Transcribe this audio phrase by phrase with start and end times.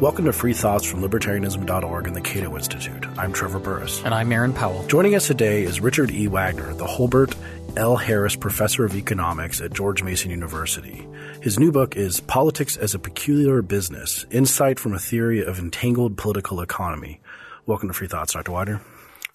[0.00, 3.06] Welcome to Free Thoughts from Libertarianism.org and the Cato Institute.
[3.16, 4.02] I'm Trevor Burrus.
[4.04, 4.86] And I'm Aaron Powell.
[4.88, 6.26] Joining us today is Richard E.
[6.26, 7.34] Wagner, the Holbert
[7.78, 7.96] L.
[7.96, 11.08] Harris Professor of Economics at George Mason University.
[11.40, 16.18] His new book is Politics as a Peculiar Business Insight from a Theory of Entangled
[16.18, 17.22] Political Economy.
[17.64, 18.52] Welcome to Free Thoughts, Dr.
[18.52, 18.82] Wagner.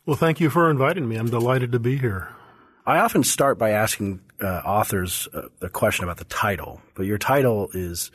[0.06, 1.16] Well, thank you for inviting me.
[1.16, 2.30] I'm delighted to be here.
[2.86, 7.18] I often start by asking uh, authors uh, a question about the title, but your
[7.18, 8.12] title is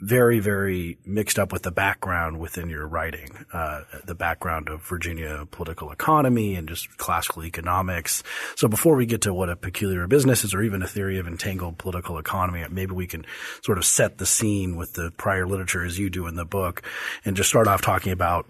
[0.00, 5.46] very, very mixed up with the background within your writing, uh, the background of Virginia
[5.50, 8.22] political economy and just classical economics.
[8.56, 11.26] So before we get to what a peculiar business is or even a theory of
[11.26, 13.24] entangled political economy, maybe we can
[13.62, 16.82] sort of set the scene with the prior literature as you do in the book
[17.24, 18.46] and just start off talking about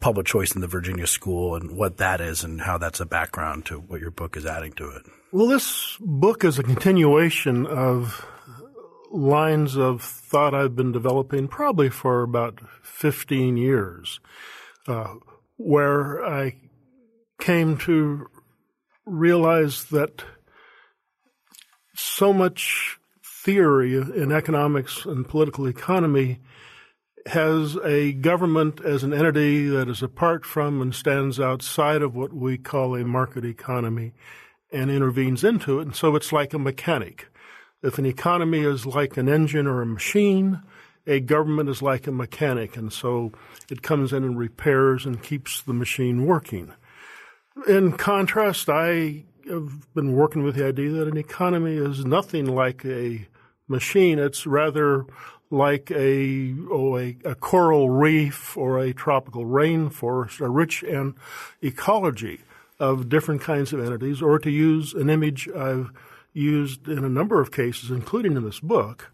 [0.00, 3.64] public choice in the Virginia school and what that is and how that's a background
[3.64, 5.02] to what your book is adding to it.
[5.32, 8.26] Well, this book is a continuation of
[9.10, 14.20] lines of thought I've been developing probably for about 15 years,
[14.86, 15.14] uh,
[15.56, 16.56] where I
[17.38, 18.26] came to
[19.04, 20.24] realize that
[21.94, 22.98] so much
[23.44, 26.40] theory in economics and political economy
[27.26, 32.32] has a government as an entity that is apart from and stands outside of what
[32.32, 34.12] we call a market economy
[34.72, 35.82] and intervenes into it.
[35.82, 37.28] And so it's like a mechanic.
[37.82, 40.62] If an economy is like an engine or a machine,
[41.06, 43.32] a government is like a mechanic, and so
[43.70, 46.72] it comes in and repairs and keeps the machine working.
[47.68, 52.84] In contrast, I have been working with the idea that an economy is nothing like
[52.84, 53.28] a
[53.68, 54.18] machine.
[54.18, 55.06] It's rather
[55.50, 61.14] like a, oh, a, a coral reef or a tropical rainforest, a rich and
[61.62, 62.40] ecology
[62.80, 65.90] of different kinds of entities, or to use an image I've
[66.36, 69.10] used in a number of cases, including in this book,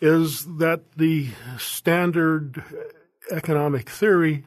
[0.00, 2.62] is that the standard
[3.30, 4.44] economic theory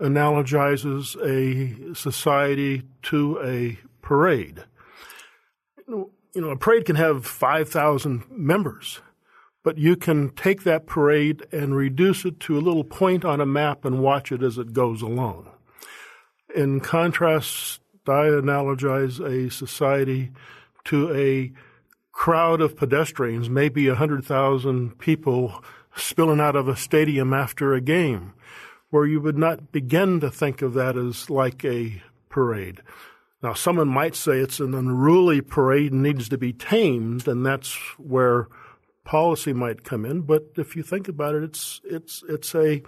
[0.00, 4.64] analogizes a society to a parade.
[5.88, 9.00] You know, a parade can have 5,000 members,
[9.62, 13.46] but you can take that parade and reduce it to a little point on a
[13.46, 15.50] map and watch it as it goes along.
[16.54, 20.30] In contrast, I analogize a society
[20.84, 21.52] to a
[22.16, 25.62] crowd of pedestrians, maybe 100,000 people
[25.94, 28.32] spilling out of a stadium after a game,
[28.88, 32.80] where you would not begin to think of that as like a parade.
[33.42, 37.74] Now, someone might say it's an unruly parade and needs to be tamed, and that's
[37.98, 38.48] where
[39.04, 40.22] policy might come in.
[40.22, 42.82] But if you think about it, it's it's it's a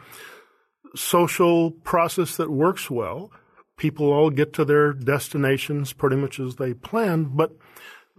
[0.96, 3.30] social process that works well.
[3.76, 7.52] People all get to their destinations pretty much as they planned, but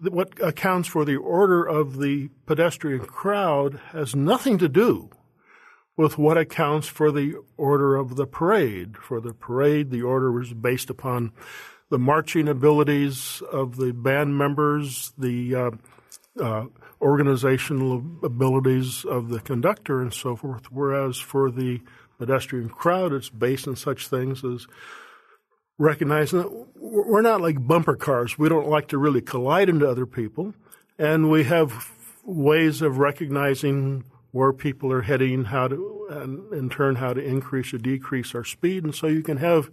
[0.02, 5.10] what accounts for the order of the pedestrian crowd has nothing to do
[5.98, 8.96] with what accounts for the order of the parade.
[8.98, 11.34] For the parade, the order was based upon
[11.90, 15.72] the marching abilities of the band members, the uh,
[16.40, 16.66] uh,
[17.02, 20.72] organizational abilities of the conductor, and so forth.
[20.72, 21.82] Whereas for the
[22.18, 24.68] pedestrian crowd, it's based on such things as
[25.80, 28.38] recognizing that we're not like bumper cars.
[28.38, 30.54] We don't like to really collide into other people.
[31.00, 31.90] And we have
[32.24, 37.74] ways of recognizing where people are heading, how to, and in turn, how to increase
[37.74, 38.84] or decrease our speed.
[38.84, 39.72] And so you can have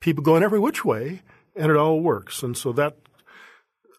[0.00, 1.22] people going every which way,
[1.54, 2.42] and it all works.
[2.42, 2.96] And so that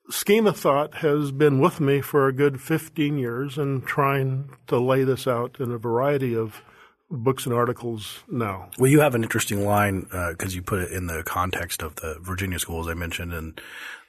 [0.09, 4.79] scheme of thought has been with me for a good 15 years and trying to
[4.79, 6.61] lay this out in a variety of
[7.09, 8.69] books and articles now.
[8.77, 11.95] Well, you have an interesting line because uh, you put it in the context of
[11.95, 13.59] the Virginia schools I mentioned, and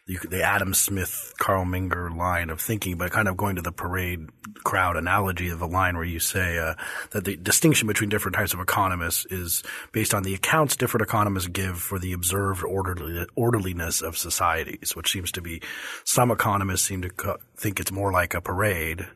[0.06, 3.72] you, the Adam Smith, Carl Menger line of thinking, but kind of going to the
[3.72, 4.28] parade
[4.64, 6.74] crowd analogy of a line where you say uh,
[7.12, 9.62] that the distinction between different types of economists is
[9.92, 15.10] based on the accounts different economists give for the observed orderly, orderliness of societies, which
[15.10, 15.62] seems to be
[16.04, 19.06] some economists seem to co- think it's more like a parade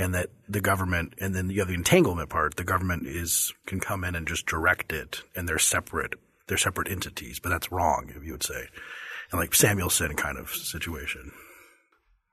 [0.00, 2.56] and that the government, and then you have the entanglement part.
[2.56, 6.14] The government is can come in and just direct it, and they're separate.
[6.46, 8.68] They're separate entities, but that's wrong, if you would say,
[9.30, 11.30] and like Samuelson kind of situation.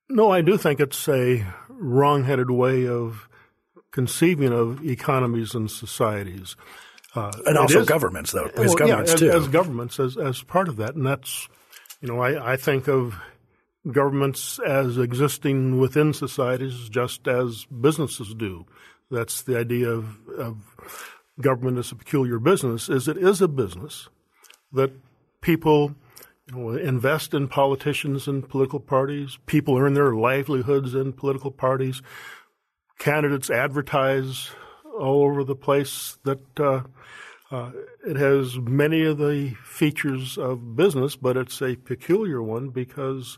[0.09, 3.27] No, I do think it's a wrong-headed way of
[3.91, 6.55] conceiving of economies and societies.
[7.13, 9.31] Uh, and also is, governments, though, as well, governments yeah, as, too.
[9.31, 11.47] As governments, as as part of that, and that's,
[12.01, 13.15] you know, I, I think of
[13.91, 18.65] governments as existing within societies just as businesses do.
[19.09, 20.57] That's the idea of, of
[21.39, 24.09] government as a peculiar business, is it is a business
[24.73, 24.91] that
[25.41, 25.95] people
[26.51, 29.37] you know, invest in politicians and political parties.
[29.45, 32.01] People earn their livelihoods in political parties.
[32.99, 34.49] Candidates advertise
[34.99, 36.81] all over the place that uh,
[37.51, 37.71] uh,
[38.05, 43.37] it has many of the features of business, but it's a peculiar one because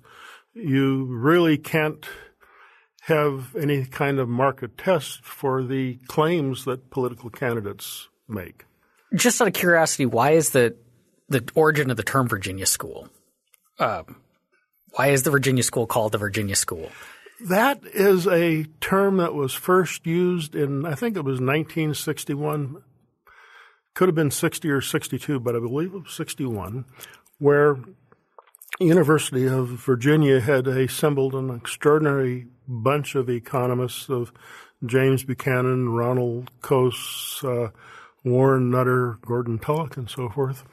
[0.53, 2.05] you really can't
[3.01, 8.65] have any kind of market test for the claims that political candidates make.
[9.15, 10.75] Just out of curiosity, why is the
[11.29, 13.09] the origin of the term Virginia School?
[13.79, 14.17] Um,
[14.91, 16.89] why is the Virginia School called the Virginia School?
[17.47, 22.83] That is a term that was first used in, I think it was 1961.
[23.93, 26.85] Could have been 60 or 62, but I believe it was 61,
[27.37, 27.77] where
[28.79, 34.31] University of Virginia had assembled an extraordinary bunch of economists of
[34.85, 37.71] James Buchanan, Ronald Coase, uh,
[38.23, 40.63] Warren Nutter, Gordon Tullock, and so forth,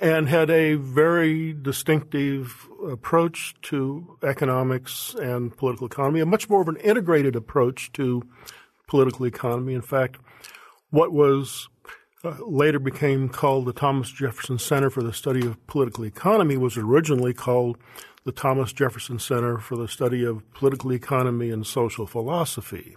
[0.00, 6.68] and had a very distinctive approach to economics and political economy, a much more of
[6.68, 8.22] an integrated approach to
[8.86, 9.74] political economy.
[9.74, 10.16] In fact,
[10.88, 11.68] what was
[12.22, 16.76] uh, later became called the Thomas Jefferson Center for the Study of Political Economy was
[16.76, 17.78] originally called
[18.24, 22.96] the Thomas Jefferson Center for the Study of Political Economy and Social Philosophy.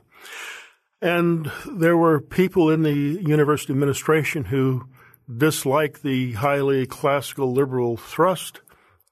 [1.01, 4.87] And there were people in the university administration who
[5.33, 8.61] disliked the highly classical liberal thrust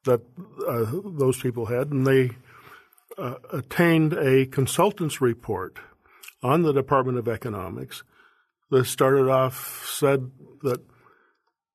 [0.04, 0.22] that
[0.68, 2.32] uh, those people had, and they
[3.18, 5.80] uh, attained a consultant's report
[6.44, 8.04] on the Department of Economics
[8.72, 10.32] that started off said
[10.64, 10.82] that,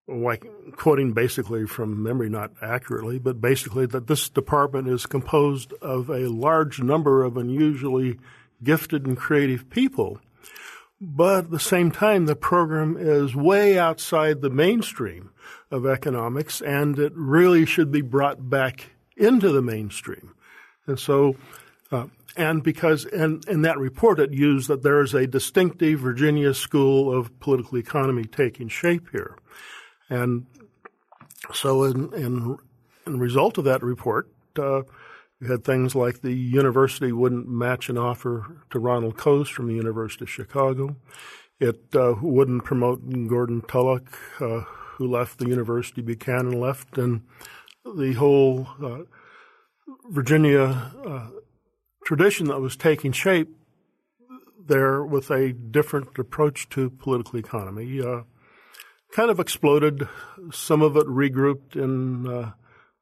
[0.08, 0.44] like
[0.76, 6.28] quoting basically from memory, not accurately, but basically that this department is composed of a
[6.28, 8.18] large number of unusually
[8.62, 10.20] gifted and creative people.
[11.00, 15.30] But at the same time, the program is way outside the mainstream
[15.70, 20.34] of economics, and it really should be brought back into the mainstream.
[20.86, 21.36] And so
[21.92, 22.06] uh,
[22.36, 27.16] and because in, in that report it used that there is a distinctive Virginia school
[27.16, 29.36] of political economy taking shape here.
[30.08, 30.46] And
[31.52, 32.56] so in, in,
[33.06, 34.28] in result of that report,
[34.58, 34.82] uh,
[35.40, 39.74] we had things like the university wouldn't match an offer to Ronald Coase from the
[39.74, 40.96] University of Chicago.
[41.60, 44.06] It uh, wouldn't promote Gordon Tullock,
[44.40, 44.60] uh,
[44.96, 47.22] who left the university, Buchanan left, and
[47.84, 49.00] the whole uh,
[50.08, 51.28] Virginia uh,
[52.06, 53.48] tradition that was taking shape
[54.64, 58.22] there with a different approach to political economy uh,
[59.14, 60.08] kind of exploded.
[60.52, 62.52] Some of it regrouped in uh,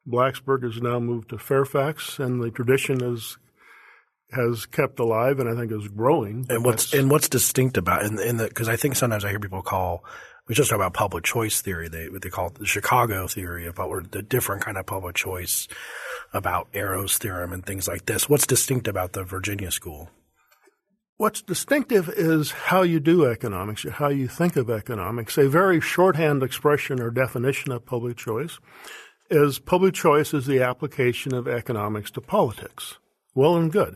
[0.07, 3.37] Blacksburg has now moved to Fairfax, and the tradition is
[4.31, 6.47] has kept alive and I think is growing.
[6.49, 9.39] And what's and what's distinct about in, in the because I think sometimes I hear
[9.39, 10.03] people call
[10.47, 11.87] we just talk about public choice theory.
[11.89, 15.67] They what they call the Chicago theory about or the different kind of public choice
[16.33, 18.29] about Arrow's theorem and things like this.
[18.29, 20.09] What's distinct about the Virginia school?
[21.17, 25.37] What's distinctive is how you do economics, how you think of economics.
[25.37, 28.59] A very shorthand expression or definition of public choice
[29.29, 32.97] is public choice is the application of economics to politics.
[33.33, 33.95] Well and good.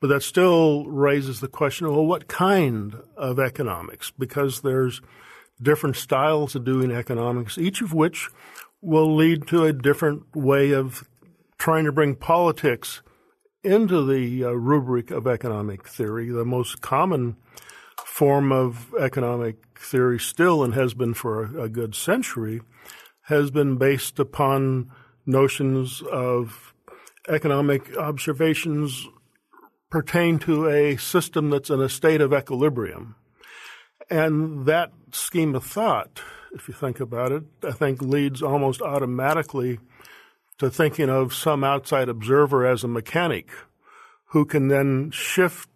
[0.00, 4.10] But that still raises the question, well, what kind of economics?
[4.10, 5.00] Because there's
[5.62, 8.28] different styles of doing economics, each of which
[8.80, 11.08] will lead to a different way of
[11.58, 13.02] trying to bring politics
[13.62, 16.28] into the uh, rubric of economic theory.
[16.28, 17.36] The most common
[18.04, 22.60] form of economic theory still and has been for a, a good century
[23.22, 24.90] has been based upon
[25.24, 26.74] notions of
[27.28, 29.06] economic observations
[29.90, 33.14] pertain to a system that's in a state of equilibrium.
[34.10, 36.20] And that scheme of thought,
[36.52, 39.78] if you think about it, I think leads almost automatically
[40.58, 43.48] to thinking of some outside observer as a mechanic
[44.26, 45.68] who can then shift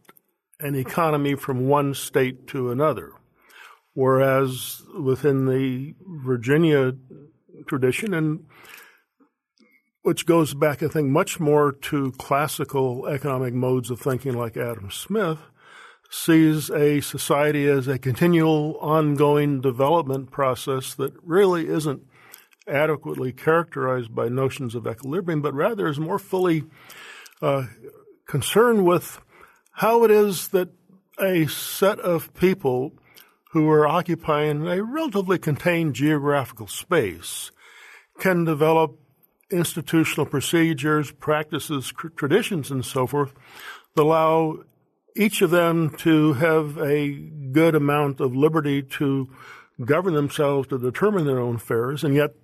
[0.61, 3.13] an economy from one state to another.
[3.95, 6.93] Whereas within the Virginia
[7.67, 8.45] tradition, and
[10.03, 14.91] which goes back, I think, much more to classical economic modes of thinking like Adam
[14.91, 15.39] Smith,
[16.11, 22.03] sees a society as a continual, ongoing development process that really isn't
[22.69, 26.65] adequately characterized by notions of equilibrium, but rather is more fully
[27.41, 27.65] uh,
[28.27, 29.21] concerned with
[29.73, 30.69] how it is that
[31.19, 32.93] a set of people
[33.53, 37.51] who are occupying a relatively contained geographical space
[38.19, 38.99] can develop
[39.51, 43.33] institutional procedures, practices, traditions, and so forth
[43.95, 44.59] that allow
[45.17, 47.11] each of them to have a
[47.53, 49.29] good amount of liberty to
[49.85, 52.35] govern themselves, to determine their own affairs, and yet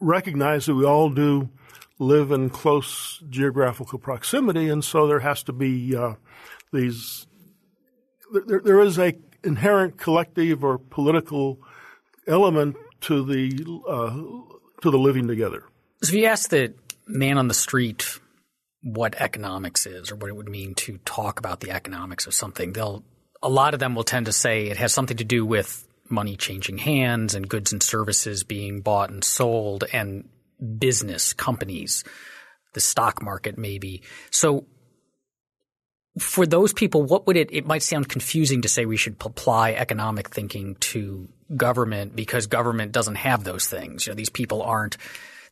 [0.00, 1.48] recognize that we all do
[1.98, 6.14] live in close geographical proximity, and so there has to be uh,
[6.72, 7.26] these.
[8.46, 11.58] There, there is a inherent collective or political
[12.26, 14.10] element to the uh,
[14.82, 15.64] to the living together.
[16.02, 16.74] So if you ask the
[17.06, 18.20] man on the street
[18.94, 22.72] what economics is or what it would mean to talk about the economics of something,
[22.72, 23.04] they'll
[23.42, 26.36] a lot of them will tend to say it has something to do with money
[26.36, 30.28] changing hands and goods and services being bought and sold and
[30.78, 32.02] business companies,
[32.74, 34.02] the stock market maybe.
[34.30, 34.66] So
[36.18, 39.72] for those people, what would it, it might sound confusing to say we should apply
[39.72, 44.06] economic thinking to government because government doesn't have those things.
[44.06, 44.96] You know, these people aren't,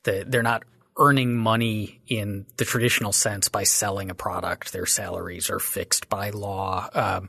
[0.03, 0.65] the, they're not
[0.99, 4.73] earning money in the traditional sense by selling a product.
[4.73, 6.89] Their salaries are fixed by law.
[6.93, 7.29] Um,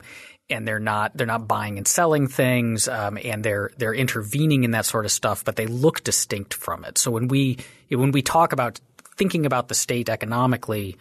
[0.50, 4.72] and they're not they're not buying and selling things um, and they're they're intervening in
[4.72, 7.58] that sort of stuff but they look distinct from it so when we
[7.90, 8.80] when we talk about
[9.18, 10.96] thinking about the state economically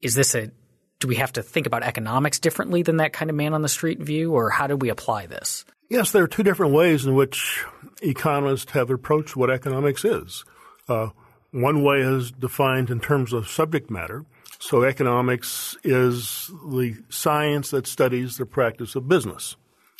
[0.00, 0.50] is this a
[0.98, 3.68] do we have to think about economics differently than that kind of man on the
[3.68, 5.64] street view, or how do we apply this?
[5.90, 7.64] Yes, there are two different ways in which
[8.02, 10.44] economists have approached what economics is.
[10.88, 11.10] Uh,
[11.50, 14.24] one way is defined in terms of subject matter.
[14.58, 19.56] So economics is the science that studies the practice of business.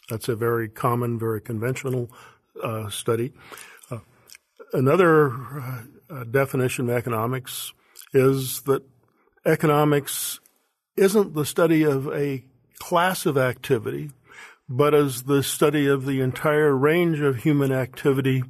[0.08, 2.10] That's a very common, very conventional
[2.62, 3.32] uh, study.
[3.90, 3.98] Uh,
[4.72, 5.32] another
[6.08, 7.72] uh, definition of economics
[8.14, 8.82] is that
[9.44, 10.40] economics
[10.96, 12.44] isn't the study of a
[12.78, 14.10] class of activity,
[14.68, 18.42] but is the study of the entire range of human activity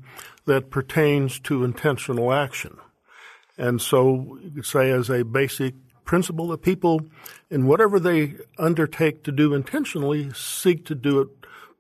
[0.47, 2.79] that pertains to intentional action.
[3.59, 7.01] And so you could say as a basic principle that people,
[7.51, 11.29] in whatever they undertake to do intentionally, seek to do it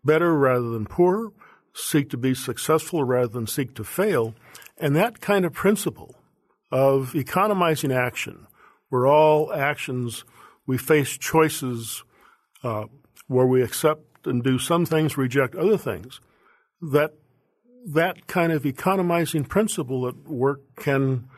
[0.04, 1.32] better rather than poorer,
[1.74, 4.34] seek to be successful rather than seek to fail.
[4.78, 6.14] And that kind of principle
[6.70, 8.46] of economizing action,
[8.88, 10.24] where all actions
[10.66, 12.02] we face choices
[12.64, 12.86] uh,
[13.28, 16.20] where we accept and do some things, reject other things.
[16.82, 17.14] That
[17.86, 21.28] that kind of economizing principle at work can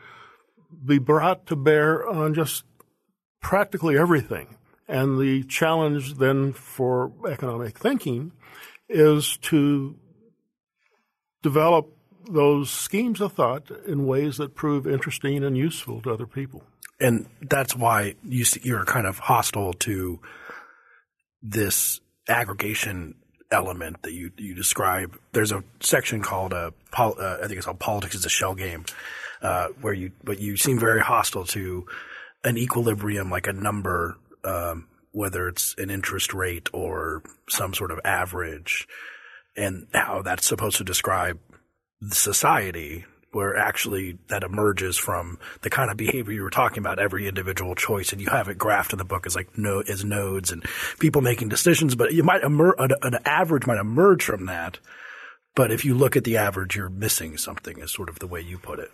[0.83, 2.63] be brought to bear on just
[3.41, 4.55] practically everything.
[4.87, 8.31] And the challenge then for economic thinking
[8.87, 9.95] is to
[11.43, 11.95] develop
[12.29, 16.63] those schemes of thought in ways that prove interesting and useful to other people
[16.99, 20.19] and that's why you you're kind of hostile to
[21.41, 23.15] this aggregation
[23.51, 25.17] element that you you describe.
[25.31, 28.55] There's a section called uh, pol- uh, I think it's called politics is a shell
[28.55, 28.85] game,
[29.41, 31.85] uh, where you but you seem very hostile to
[32.43, 37.99] an equilibrium, like a number, um, whether it's an interest rate or some sort of
[38.03, 38.87] average,
[39.55, 41.39] and how that's supposed to describe
[42.09, 47.27] society where actually that emerges from the kind of behavior you were talking about, every
[47.27, 50.51] individual choice, and you have it graphed in the book as like no as nodes
[50.51, 50.65] and
[50.99, 51.95] people making decisions.
[51.95, 54.79] But you might emer- an, an average might emerge from that.
[55.55, 57.79] But if you look at the average, you're missing something.
[57.79, 58.91] Is sort of the way you put it.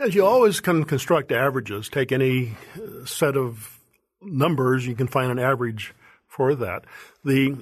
[0.00, 3.80] As you always can construct averages, take any uh, set of
[4.22, 5.92] numbers, you can find an average
[6.28, 6.84] for that.
[7.24, 7.56] The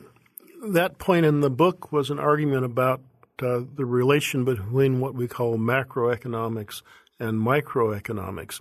[0.69, 3.01] that point in the book was an argument about
[3.41, 6.83] uh, the relation between what we call macroeconomics
[7.19, 8.61] and microeconomics.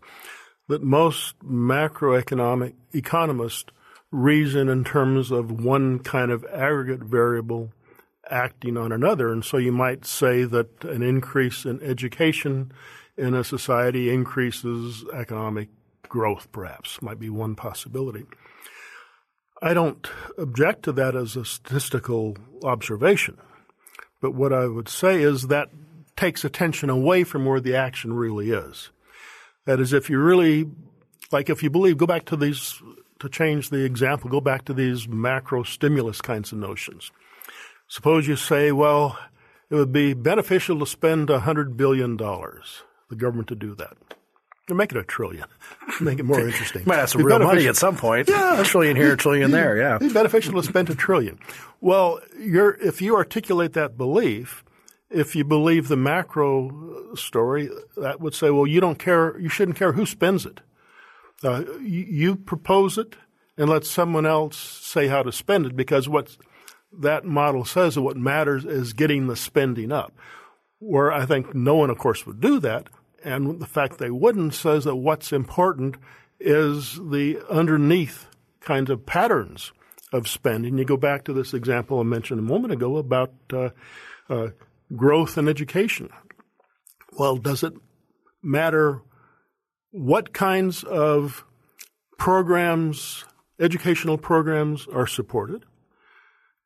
[0.70, 3.66] That most macroeconomic economists
[4.10, 7.74] reason in terms of one kind of aggregate variable
[8.30, 9.34] acting on another.
[9.34, 12.72] And so you might say that an increase in education
[13.18, 15.70] in a society increases economic
[16.08, 18.26] growth, perhaps, might be one possibility.
[19.62, 20.08] I don't
[20.38, 23.38] object to that as a statistical observation.
[24.22, 25.70] But what I would say is that
[26.16, 28.90] takes attention away from where the action really is.
[29.66, 30.70] That is, if you really,
[31.32, 32.82] like if you believe, go back to these,
[33.20, 37.12] to change the example, go back to these macro stimulus kinds of notions.
[37.88, 39.18] Suppose you say, well,
[39.70, 43.96] it would be beneficial to spend a hundred billion dollars, the government to do that.
[44.68, 45.46] To make it a trillion.
[46.02, 46.82] Make it more interesting.
[46.88, 48.28] Might have some real money at some point.
[48.28, 48.60] Yeah.
[48.60, 50.00] A trillion here, a trillion there, yeah.
[50.02, 51.38] It's beneficial to spend a trillion.
[51.82, 54.64] Well, if you articulate that belief,
[55.12, 59.78] if you believe the macro story, that would say, well, you don't care, you shouldn't
[59.78, 60.62] care who spends it.
[61.44, 63.16] Uh, you, you propose it
[63.58, 66.36] and let someone else say how to spend it because what
[66.92, 70.14] that model says that what matters is getting the spending up.
[70.88, 72.90] Where I think no one, of course, would do that
[73.26, 75.98] and the fact they wouldn't says that what's important
[76.40, 78.28] is the underneath
[78.62, 79.74] kinds of patterns
[80.14, 80.78] of spending.
[80.78, 83.70] You go back to this example I mentioned a moment ago about uh,
[84.30, 84.50] uh,
[84.96, 86.10] growth and education.
[87.18, 87.74] Well, does it
[88.44, 89.02] matter
[89.90, 91.46] what kinds of
[92.20, 93.26] programs,
[93.60, 95.66] educational programs are supported?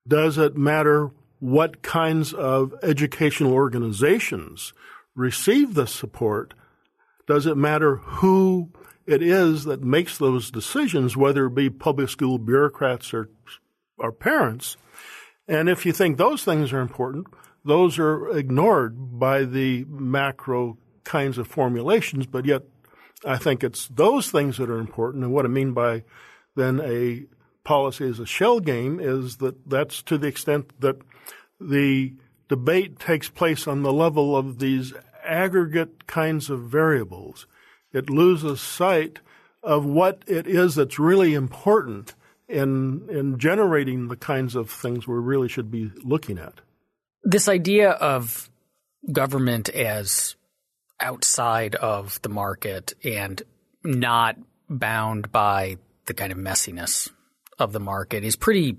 [0.06, 4.74] Does it matter what kinds of educational organizations
[5.16, 6.54] receive the support?
[7.28, 8.72] Does it matter who
[9.06, 13.30] it is that makes those decisions, whether it be public school bureaucrats or,
[13.98, 14.78] or parents?
[15.48, 17.28] And if you think those things are important,
[17.66, 22.64] those are ignored by the macro kinds of formulations, but yet
[23.26, 25.24] I think it's those things that are important.
[25.24, 26.04] And what I mean by
[26.56, 27.26] then a
[27.70, 30.96] policy as a shell game is that that's to the extent that
[31.60, 32.12] the
[32.48, 34.92] debate takes place on the level of these
[35.24, 37.46] aggregate kinds of variables.
[37.94, 39.20] It loses sight
[39.62, 42.16] of what it is that's really important
[42.48, 46.62] in in generating the kinds of things we really should be looking at.
[47.24, 48.50] This idea of
[49.12, 50.36] government as
[51.00, 53.44] outside of the market and
[53.84, 57.12] not bound by the kind of messiness
[57.60, 58.78] of the market is pretty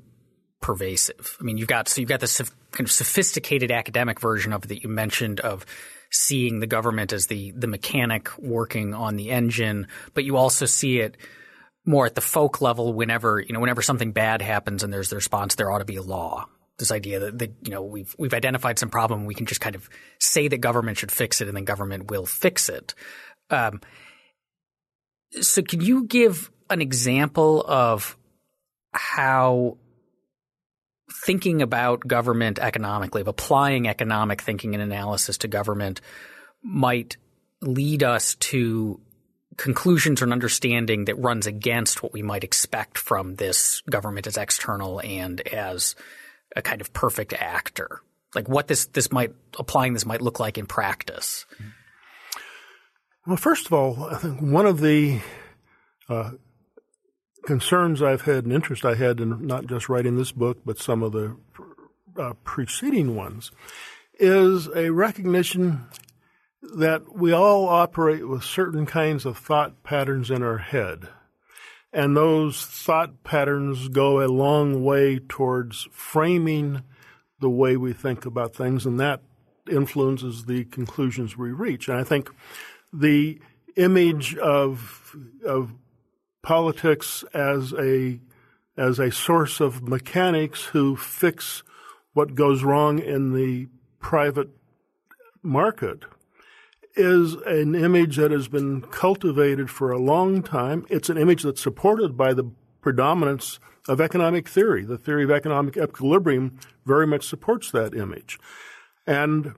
[0.61, 1.37] pervasive.
[1.41, 2.39] I mean, you've got so you've got this
[2.73, 5.65] kind of sophisticated academic version of it that you mentioned of
[6.11, 11.01] seeing the government as the the mechanic working on the engine, but you also see
[11.01, 11.17] it
[11.85, 15.17] more at the folk level whenever you know whenever something bad happens and there's the
[15.17, 16.47] response there ought to be a law
[16.79, 19.75] this idea that, that, you know we've we've identified some problem we can just kind
[19.75, 22.95] of say that government should fix it and then government will fix it
[23.51, 23.81] um,
[25.41, 28.17] so can you give an example of
[28.93, 29.77] how
[31.25, 36.01] thinking about government economically of applying economic thinking and analysis to government
[36.63, 37.17] might
[37.61, 39.01] lead us to
[39.57, 44.37] conclusions or an understanding that runs against what we might expect from this government as
[44.37, 45.95] external and as
[46.57, 48.01] a kind of perfect actor?
[48.35, 51.47] Like what this this might applying this might look like in practice.
[53.27, 55.21] Well, first of all, I think one of the
[56.09, 56.31] uh,
[57.45, 61.03] concerns I've had and interest I had in not just writing this book, but some
[61.03, 61.37] of the
[62.17, 63.51] uh, preceding ones,
[64.19, 65.87] is a recognition
[66.63, 71.09] that we all operate with certain kinds of thought patterns in our head.
[71.93, 76.83] And those thought patterns go a long way towards framing
[77.41, 79.23] the way we think about things, and that
[79.71, 81.89] influences the conclusions we reach.
[81.89, 82.31] And I think
[82.93, 83.41] the
[83.77, 85.73] image of of
[86.43, 88.21] politics as a
[88.77, 91.63] as a source of mechanics who fix
[92.13, 94.49] what goes wrong in the private
[95.43, 96.05] market
[96.97, 100.87] is an image that has been cultivated for a long time.
[100.89, 102.51] It's an image that's supported by the
[102.81, 104.85] predominance of economic theory.
[104.85, 108.39] The theory of economic equilibrium very much supports that image.
[109.07, 109.55] And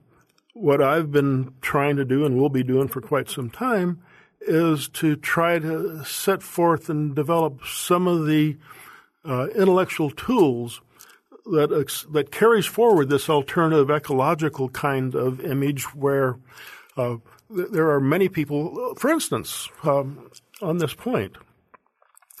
[0.53, 4.01] what I've been trying to do and will be doing for quite some time
[4.47, 8.57] is to try to set forth and develop some of the
[9.25, 10.81] uh, intellectual tools
[11.45, 16.37] that that carries forward this alternative ecological kind of image where
[16.95, 17.17] uh,
[17.49, 20.29] there are many people, for instance, um,
[20.61, 21.35] on this point.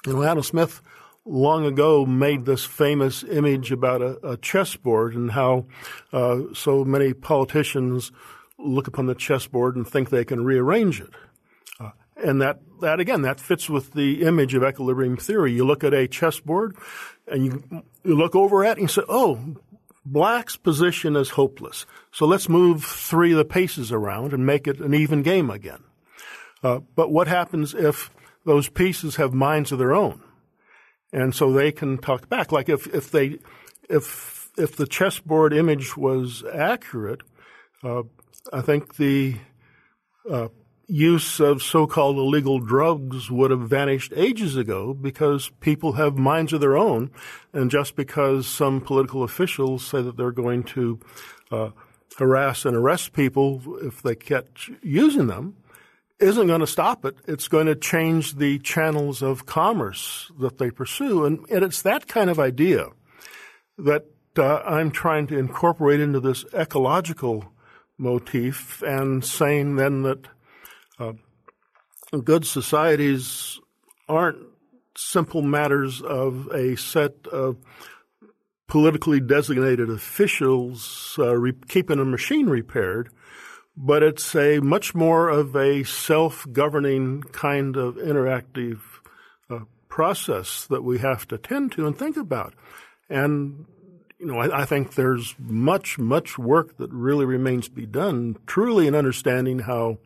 [0.05, 0.81] You know, Adam Smith
[1.25, 5.65] long ago made this famous image about a, a chessboard and how
[6.11, 8.11] uh, so many politicians
[8.57, 11.09] look upon the chessboard and think they can rearrange it.
[12.23, 15.51] And that, that again, that fits with the image of equilibrium theory.
[15.51, 16.75] You look at a chessboard
[17.27, 19.57] and you, you look over at it and you say, oh,
[20.05, 21.85] Black's position is hopeless.
[22.11, 25.83] So let's move three of the paces around and make it an even game again.
[26.63, 28.09] Uh, but what happens if
[28.45, 30.21] those pieces have minds of their own?
[31.11, 32.51] And so they can talk back.
[32.51, 33.39] Like if, if they,
[33.89, 37.21] if, if the chessboard image was accurate,
[37.83, 38.03] uh,
[38.51, 39.35] I think the,
[40.29, 40.47] uh,
[40.93, 46.61] use of so-called illegal drugs would have vanished ages ago because people have minds of
[46.61, 47.09] their own.
[47.51, 50.99] And just because some political officials say that they're going to
[51.51, 51.69] uh,
[52.17, 55.55] harass and arrest people if they catch using them
[56.19, 57.15] isn't going to stop it.
[57.27, 61.25] It's going to change the channels of commerce that they pursue.
[61.25, 62.89] And, and it's that kind of idea
[63.79, 64.05] that
[64.37, 67.51] uh, I'm trying to incorporate into this ecological
[67.97, 70.27] motif and saying then that
[70.99, 71.13] uh,
[72.23, 73.59] good societies
[74.07, 74.37] aren't
[74.95, 77.57] simple matters of a set of
[78.67, 83.09] politically designated officials uh, re- keeping a machine repaired,
[83.75, 88.79] but it's a much more of a self-governing kind of interactive
[89.49, 92.53] uh, process that we have to tend to and think about.
[93.09, 93.65] And
[94.19, 98.37] you know, I, I, think there's much, much work that really remains to be done,
[98.47, 99.97] truly in understanding how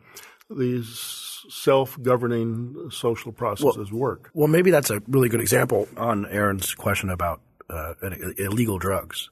[0.50, 4.30] these self-governing social processes well, work.
[4.34, 7.94] Well, maybe that's a really good example on Aaron's question about uh,
[8.38, 9.30] illegal drugs.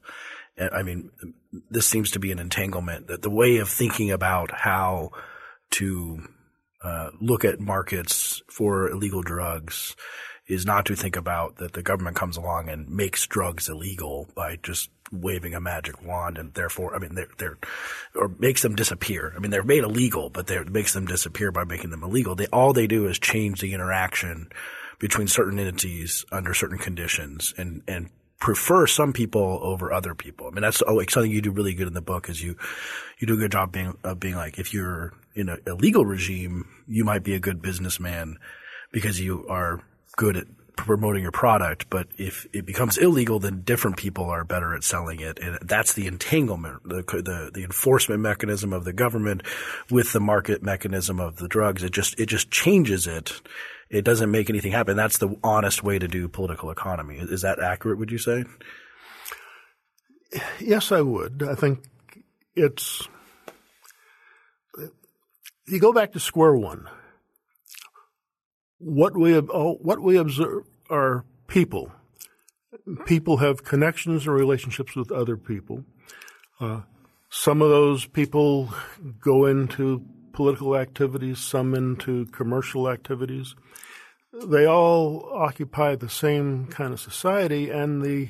[0.59, 1.11] I mean,
[1.69, 5.11] this seems to be an entanglement that the way of thinking about how
[5.71, 6.19] to
[6.83, 9.95] uh, look at markets for illegal drugs
[10.47, 14.57] is not to think about that the government comes along and makes drugs illegal by
[14.63, 17.57] just waving a magic wand and therefore, I mean, they're, they're,
[18.15, 19.33] or makes them disappear.
[19.35, 22.35] I mean, they're made illegal, but they makes them disappear by making them illegal.
[22.35, 24.49] They, all they do is change the interaction
[24.99, 30.47] between certain entities under certain conditions and, and prefer some people over other people.
[30.47, 32.55] I mean, that's oh, like something you do really good in the book is you,
[33.19, 36.05] you do a good job being, of being like, if you're in a, a legal
[36.05, 38.37] regime, you might be a good businessman
[38.91, 39.81] because you are
[40.17, 44.75] good at promoting your product, but if it becomes illegal, then different people are better
[44.75, 49.43] at selling it, and that's the entanglement, the the, the enforcement mechanism of the government
[49.89, 51.83] with the market mechanism of the drugs.
[51.83, 53.41] It just it just changes it.
[53.89, 54.97] It doesn't make anything happen.
[54.97, 57.17] That's the honest way to do political economy.
[57.19, 57.97] Is that accurate?
[57.97, 58.43] Would you say?
[60.59, 61.43] Yes, I would.
[61.49, 61.79] I think
[62.55, 63.07] it's.
[65.67, 66.87] You go back to square one
[68.79, 71.91] what we oh, what we observe are people.
[73.05, 75.83] People have connections and relationships with other people.
[76.59, 76.81] Uh,
[77.29, 78.69] some of those people
[79.19, 83.55] go into political activities, some into commercial activities.
[84.45, 88.29] They all occupy the same kind of society, and the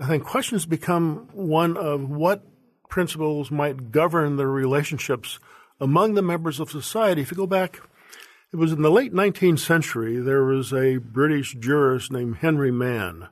[0.00, 2.44] I think questions become one of what
[2.88, 5.38] principles might govern the relationships
[5.80, 7.22] among the members of society.
[7.22, 7.80] If you go back
[8.54, 13.26] it was in the late 19th century, there was a British jurist named Henry Mann.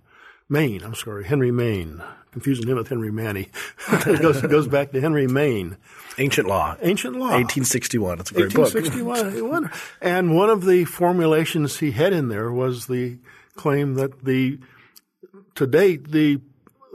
[0.49, 2.03] Maine, I'm sorry, Henry Maine.
[2.33, 3.37] Confusing him with Henry Manne.
[3.93, 5.77] it, goes, it goes back to Henry Maine.
[6.19, 6.77] Ancient Law.
[6.83, 7.27] Ancient Law.
[7.27, 8.19] 1861.
[8.19, 9.63] It's a great 1861.
[9.63, 9.73] book.
[10.01, 13.19] and one of the formulations he had in there was the
[13.55, 14.59] claim that the,
[15.55, 16.41] to date, the,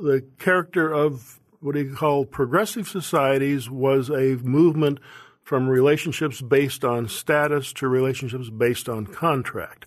[0.04, 5.00] the character of what he called progressive societies was a movement–
[5.48, 9.86] from relationships based on status to relationships based on contract.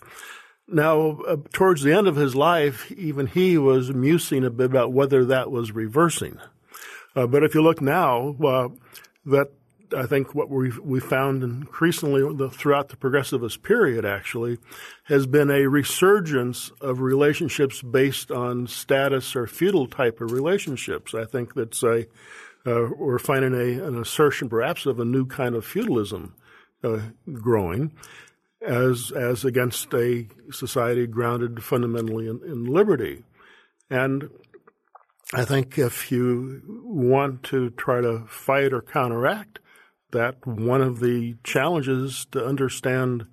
[0.67, 4.95] Now, uh, towards the end of his life, even he was musing a bit about
[4.95, 6.39] whether that was reversing.
[7.15, 8.69] Uh, but if you look now, uh,
[9.27, 9.49] that
[9.95, 14.57] I think what we we found increasingly throughout the progressivist period actually
[15.05, 21.13] has been a resurgence of relationships based on status or feudal type of relationships.
[21.13, 22.07] I think that's a
[22.67, 26.35] uh, we're finding a, an assertion perhaps of a new kind of feudalism
[26.85, 27.01] uh,
[27.33, 27.93] growing
[28.61, 33.25] as as against a society grounded fundamentally in, in, liberty.
[33.89, 34.29] And
[35.33, 39.61] I think if you want to try to fight or counteract
[40.13, 43.27] that, one of the challenges to understand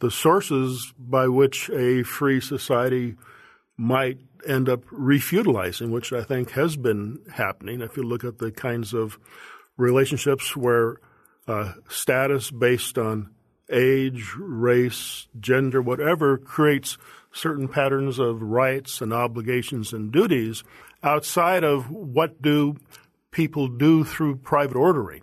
[0.00, 3.16] the sources by which a free society
[3.76, 7.80] might end up refeudalizing, which I think has been happening.
[7.80, 9.18] If you look at the kinds of
[9.76, 11.00] relationships where
[11.46, 13.30] uh, status based on
[13.70, 16.98] age, race, gender, whatever creates
[17.32, 20.64] certain patterns of rights and obligations and duties
[21.02, 22.76] outside of what do
[23.30, 25.22] people do through private ordering.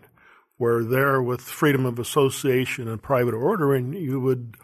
[0.57, 4.55] Where there with freedom of association and private ordering, you would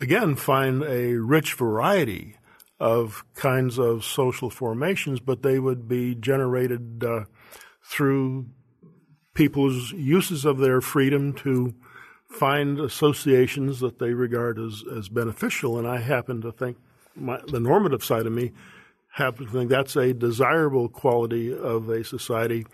[0.00, 2.36] again find a rich variety
[2.80, 7.24] of kinds of social formations, but they would be generated uh,
[7.82, 8.46] through
[9.34, 11.74] people's uses of their freedom to
[12.30, 15.78] find associations that they regard as, as beneficial.
[15.78, 16.76] And I happen to think
[17.16, 18.52] my, the normative side of me
[19.12, 22.66] happen to think that's a desirable quality of a society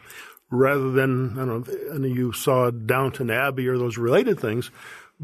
[0.50, 4.70] rather than, I don't know, any you saw Downton Abbey or those related things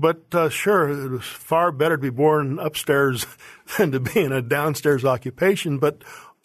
[0.00, 3.26] but uh, sure, it was far better to be born upstairs
[3.78, 5.78] than to be in a downstairs occupation.
[5.78, 6.02] But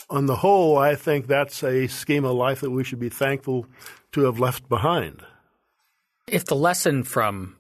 [0.10, 3.65] on the whole, I think that's a scheme of life that we should be thankful
[4.12, 5.22] to have left behind.
[6.28, 7.56] If the lesson from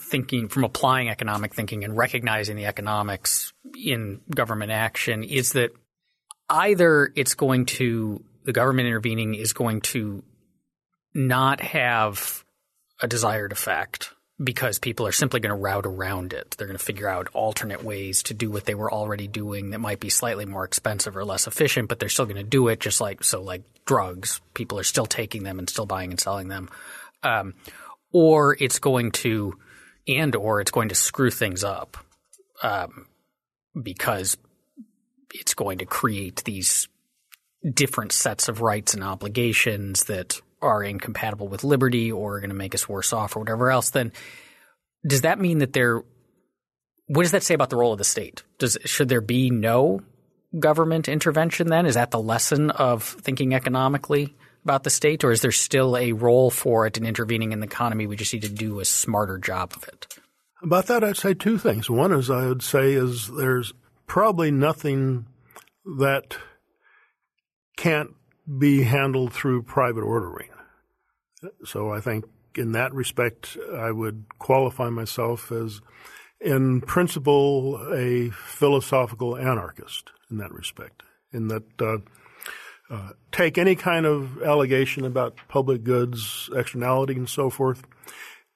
[0.00, 5.70] thinking, from applying economic thinking and recognizing the economics in government action is that
[6.48, 10.22] either it's going to, the government intervening is going to
[11.14, 12.44] not have
[13.02, 16.54] a desired effect because people are simply going to route around it.
[16.56, 19.78] They're going to figure out alternate ways to do what they were already doing that
[19.78, 22.80] might be slightly more expensive or less efficient, but they're still going to do it
[22.80, 24.40] just like so like drugs.
[24.54, 26.68] People are still taking them and still buying and selling them.
[27.22, 27.54] Um,
[28.12, 29.58] or it's going to
[30.08, 31.96] and or it's going to screw things up
[32.62, 33.06] um,
[33.80, 34.36] because
[35.32, 36.88] it's going to create these
[37.72, 42.56] different sets of rights and obligations that are incompatible with liberty or are going to
[42.56, 44.12] make us worse off or whatever else, then
[45.06, 46.02] does that mean that there?
[47.06, 48.42] What does that say about the role of the state?
[48.58, 50.00] Does should there be no
[50.58, 51.86] government intervention then?
[51.86, 56.12] Is that the lesson of thinking economically about the state, or is there still a
[56.12, 58.06] role for it in intervening in the economy?
[58.06, 60.06] We just need to do a smarter job of it.
[60.62, 61.90] About that, I'd say two things.
[61.90, 63.72] One is I would say is there's
[64.06, 65.26] probably nothing
[65.98, 66.36] that
[67.76, 68.10] can't
[68.58, 70.48] be handled through private ordering.
[71.64, 72.24] So I think
[72.56, 75.80] in that respect, I would qualify myself as,
[76.40, 81.02] in principle, a philosophical anarchist in that respect.
[81.32, 81.98] In that, uh,
[82.90, 87.84] uh, take any kind of allegation about public goods, externality, and so forth.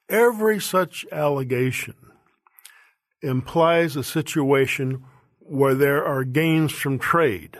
[0.09, 1.95] Every such allegation
[3.21, 5.03] implies a situation
[5.39, 7.57] where there are gains from trade,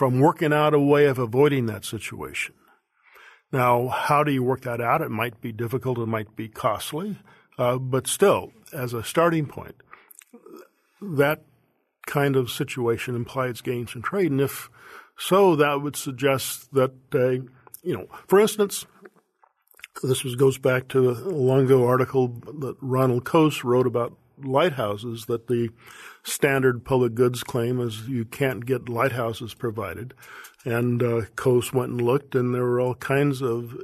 [0.00, 2.54] from working out a way of avoiding that situation.
[3.52, 5.02] Now, how do you work that out?
[5.02, 7.18] It might be difficult, it might be costly,
[7.58, 9.74] uh, but still, as a starting point,
[11.02, 11.42] that
[12.06, 14.30] kind of situation implies gains in trade.
[14.30, 14.70] And if
[15.18, 17.44] so, that would suggest that, uh,
[17.82, 18.86] you know, for instance,
[20.02, 22.28] this was, goes back to a long ago article
[22.60, 25.70] that Ronald Coase wrote about lighthouses that the
[26.22, 30.14] standard public goods claim is you can't get lighthouses provided.
[30.64, 33.76] And uh, Coase went and looked, and there were all kinds of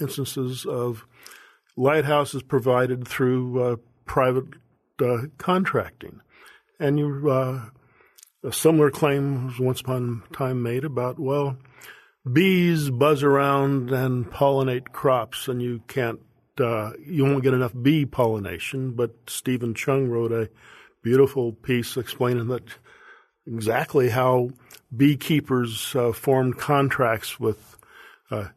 [0.00, 1.06] instances of
[1.76, 4.46] lighthouses provided through uh, private
[5.00, 6.20] uh, contracting.
[6.80, 7.66] And you, uh,
[8.44, 11.56] a similar claim was once upon a time made about, well,
[12.30, 16.20] bees buzz around and pollinate crops, and you can't
[16.62, 18.92] uh, you won't get enough bee pollination.
[18.92, 20.48] But Steven Cheung wrote a
[21.02, 22.64] beautiful piece explaining that
[23.46, 24.50] exactly how
[24.96, 27.76] beekeepers uh, formed contracts with
[28.30, 28.48] uh,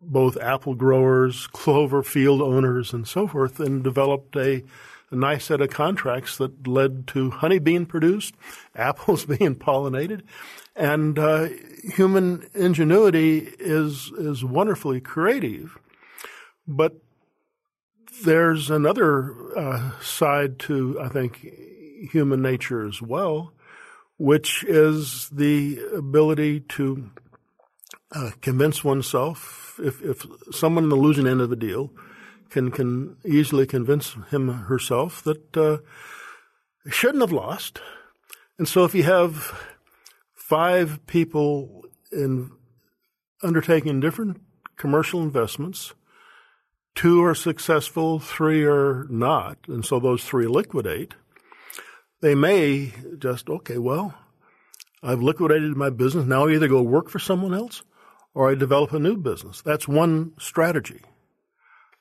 [0.00, 4.62] both apple growers, clover field owners, and so forth, and developed a,
[5.10, 8.34] a, nice set of contracts that led to honey being produced,
[8.76, 10.22] apples being pollinated,
[10.76, 11.48] and uh,
[11.94, 15.78] human ingenuity is is wonderfully creative,
[16.66, 16.96] but
[18.24, 21.46] there's another uh, side to, I think,
[22.10, 23.52] human nature as well,
[24.16, 27.10] which is the ability to
[28.12, 29.78] uh, convince oneself.
[29.82, 31.92] If, if someone in the losing end of the deal
[32.50, 35.78] can can easily convince him herself that uh,
[36.90, 37.80] shouldn't have lost,
[38.58, 39.54] and so if you have
[40.34, 42.50] five people in
[43.42, 44.40] undertaking different
[44.76, 45.92] commercial investments
[46.98, 51.14] two are successful, three are not, and so those three liquidate,
[52.22, 54.14] they may just, okay, well,
[55.00, 56.26] I've liquidated my business.
[56.26, 57.84] Now I either go work for someone else
[58.34, 59.62] or I develop a new business.
[59.62, 61.02] That's one strategy.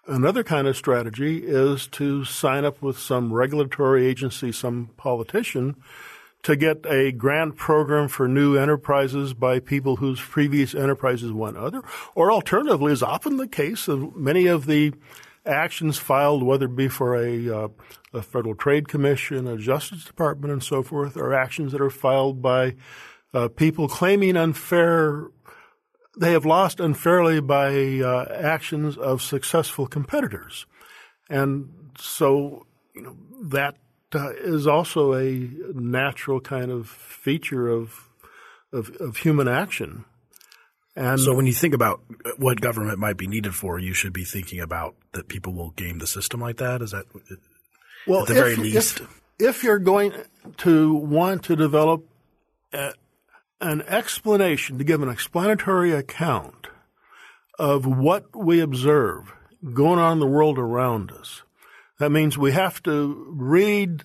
[0.07, 5.75] Another kind of strategy is to sign up with some regulatory agency, some politician,
[6.43, 11.81] to get a grant program for new enterprises by people whose previous enterprises went other,
[12.15, 14.93] or alternatively, is often the case of many of the
[15.45, 17.67] actions filed, whether it be for a, uh,
[18.13, 22.41] a Federal Trade Commission, a Justice Department, and so forth, are actions that are filed
[22.41, 22.75] by
[23.33, 25.27] uh, people claiming unfair.
[26.17, 30.65] They have lost unfairly by uh, actions of successful competitors,
[31.29, 33.77] and so you know that
[34.13, 38.07] is also a natural kind of feature of,
[38.71, 40.05] of, of human action.
[40.95, 42.01] And so when you think about
[42.37, 45.99] what government might be needed for, you should be thinking about that people will game
[45.99, 46.81] the system like that.
[46.81, 47.05] Is that
[48.07, 49.01] well, at the if, very least?
[49.01, 50.13] If, if, you're going
[50.57, 52.03] to want to develop
[52.73, 52.93] a,
[53.61, 56.67] an explanation, to give an explanatory account
[57.59, 59.33] of what we observe
[59.73, 61.43] going on in the world around us,
[61.99, 64.03] that means we have to read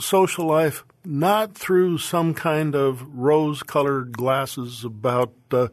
[0.00, 5.68] social life not through some kind of rose colored glasses about uh,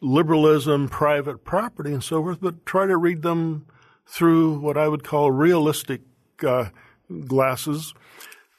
[0.00, 3.66] liberalism, private property, and so forth, but try to read them
[4.06, 6.02] through what I would call realistic
[6.46, 6.66] uh,
[7.26, 7.94] glasses.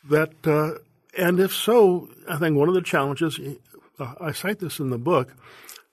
[0.10, 0.80] That, uh,
[1.18, 3.40] and if so, I think one of the challenges,
[4.00, 5.34] uh, I cite this in the book,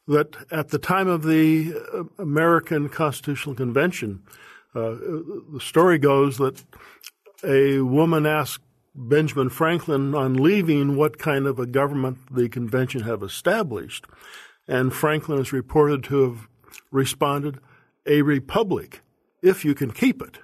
[0.09, 4.23] that at the time of the uh, American Constitutional Convention,
[4.75, 4.95] uh,
[5.53, 6.63] the story goes that
[7.45, 8.63] a woman asked
[8.95, 14.07] Benjamin Franklin on leaving what kind of a government the convention have established.
[14.69, 16.49] And Franklin is reported to have
[16.91, 17.59] responded,
[18.07, 19.01] a republic,
[19.43, 20.39] if you can keep it.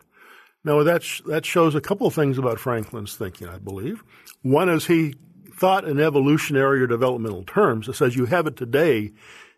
[0.64, 4.02] Now that, sh- that shows a couple of things about Franklin's thinking, I believe.
[4.42, 5.14] One is he
[5.54, 7.88] thought in evolutionary or developmental terms.
[7.88, 9.12] It says you have it today.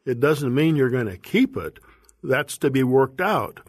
[0.07, 1.79] It doesn't mean you're going to keep it.
[2.23, 3.61] That's to be worked out.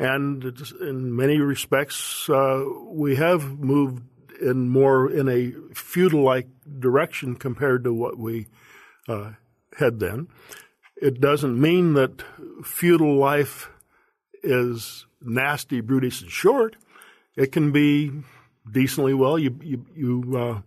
[0.00, 0.42] And
[0.80, 4.02] in many respects, uh, we have moved
[4.40, 8.46] in more in a feudal-like direction compared to what we
[9.06, 9.32] uh,
[9.78, 10.28] had then.
[10.96, 12.22] It doesn't mean that
[12.64, 13.68] feudal life
[14.42, 16.76] is nasty, brutish, and short.
[17.36, 18.10] It can be
[18.70, 19.38] decently well.
[19.38, 20.60] You, you, you uh,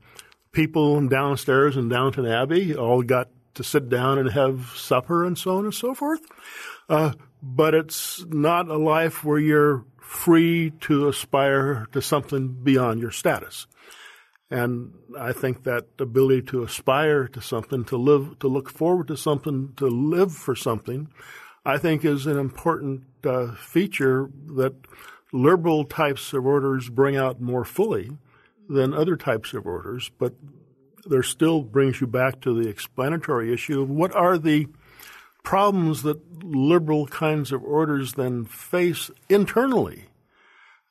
[0.51, 5.57] people downstairs in Downton Abbey all got to sit down and have supper and so
[5.57, 6.21] on and so forth.
[6.87, 13.11] Uh, but it's not a life where you're free to aspire to something beyond your
[13.11, 13.67] status.
[14.49, 19.17] And I think that ability to aspire to something, to live, to look forward to
[19.17, 21.09] something, to live for something,
[21.65, 24.75] I think is an important uh, feature that
[25.33, 28.11] liberal types of orders bring out more fully
[28.69, 30.11] than other types of orders.
[30.17, 30.33] But
[31.05, 34.67] there still brings you back to the explanatory issue of what are the
[35.43, 40.05] problems that liberal kinds of orders then face internally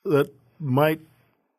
[0.05, 1.01] that might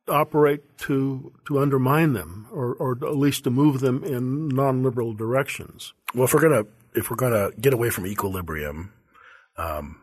[0.08, 5.92] operate to to undermine them or, or at least to move them in non-liberal directions.
[6.14, 8.92] Well, if we're gonna if we're gonna get away from equilibrium,
[9.56, 10.00] um,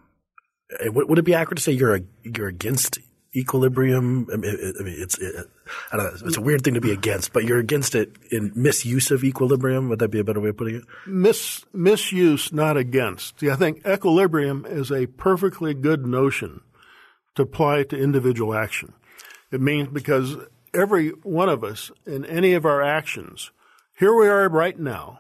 [0.79, 2.99] eh, would it be accurate to say you're a, you're against
[3.35, 4.27] equilibrium?
[4.31, 5.49] I mean, it's it,
[5.91, 8.51] I don't know, it's a weird thing to be against, but you're against it in
[8.55, 9.89] misuse of equilibrium.
[9.89, 10.83] Would that be a better way of putting it?
[11.05, 13.39] Mis, misuse, not against.
[13.39, 16.61] See, I think equilibrium is a perfectly good notion
[17.35, 18.93] to apply to individual action.
[19.51, 20.37] It means because
[20.73, 23.51] every one of us in any of our actions,
[23.97, 25.19] here we are right now,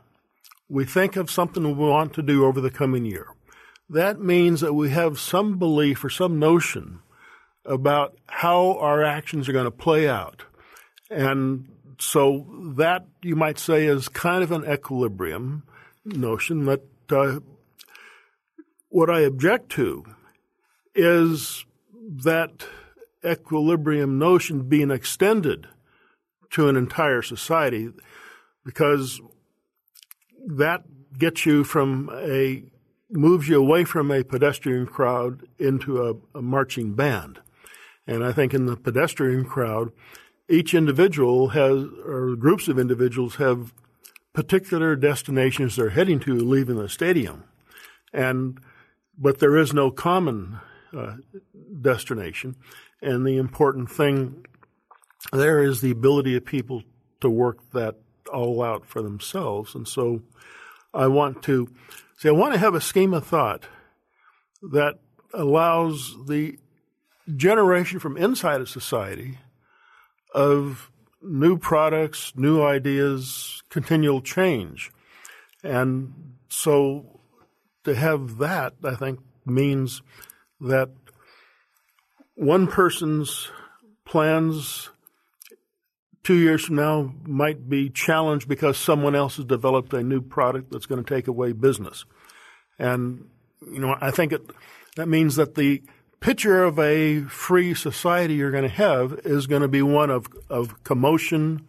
[0.69, 3.27] we think of something we want to do over the coming year.
[3.89, 6.99] That means that we have some belief or some notion
[7.65, 10.43] about how our actions are going to play out.
[11.09, 11.67] And
[11.99, 12.47] so
[12.77, 15.63] that you might say is kind of an equilibrium
[16.03, 17.39] notion that uh,
[18.89, 20.03] what I object to
[20.95, 21.65] is
[22.23, 22.65] that
[23.25, 25.67] equilibrium notion being extended
[26.51, 27.89] to an entire society
[28.65, 29.21] because
[30.45, 30.83] that
[31.17, 32.63] gets you from a
[33.09, 37.39] moves you away from a pedestrian crowd into a, a marching band.
[38.07, 39.91] And I think in the pedestrian crowd,
[40.49, 43.73] each individual has, or groups of individuals have
[44.33, 47.43] particular destinations they're heading to leaving the stadium.
[48.13, 48.59] And,
[49.17, 50.59] but there is no common
[50.95, 51.15] uh,
[51.81, 52.55] destination.
[53.01, 54.45] And the important thing
[55.31, 56.83] there is the ability of people
[57.21, 57.95] to work that
[58.33, 59.75] all out for themselves.
[59.75, 60.21] And so
[60.93, 61.69] I want to
[62.17, 63.65] say, I want to have a scheme of thought
[64.61, 64.99] that
[65.33, 66.57] allows the
[67.35, 69.39] generation from inside of society
[70.33, 70.91] of
[71.21, 74.91] new products, new ideas, continual change.
[75.63, 77.21] And so
[77.83, 80.01] to have that, I think, means
[80.59, 80.89] that
[82.35, 83.49] one person's
[84.05, 84.89] plans
[86.23, 90.71] two years from now might be challenged because someone else has developed a new product
[90.71, 92.05] that's going to take away business.
[92.77, 93.27] And,
[93.61, 94.41] you know, I think it,
[94.95, 95.81] that means that the
[96.21, 100.27] picture of a free society you're going to have is going to be one of,
[100.49, 101.67] of commotion,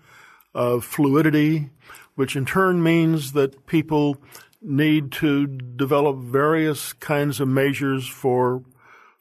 [0.54, 1.70] of fluidity,
[2.14, 4.18] which in turn means that people
[4.60, 8.62] need to develop various kinds of measures for,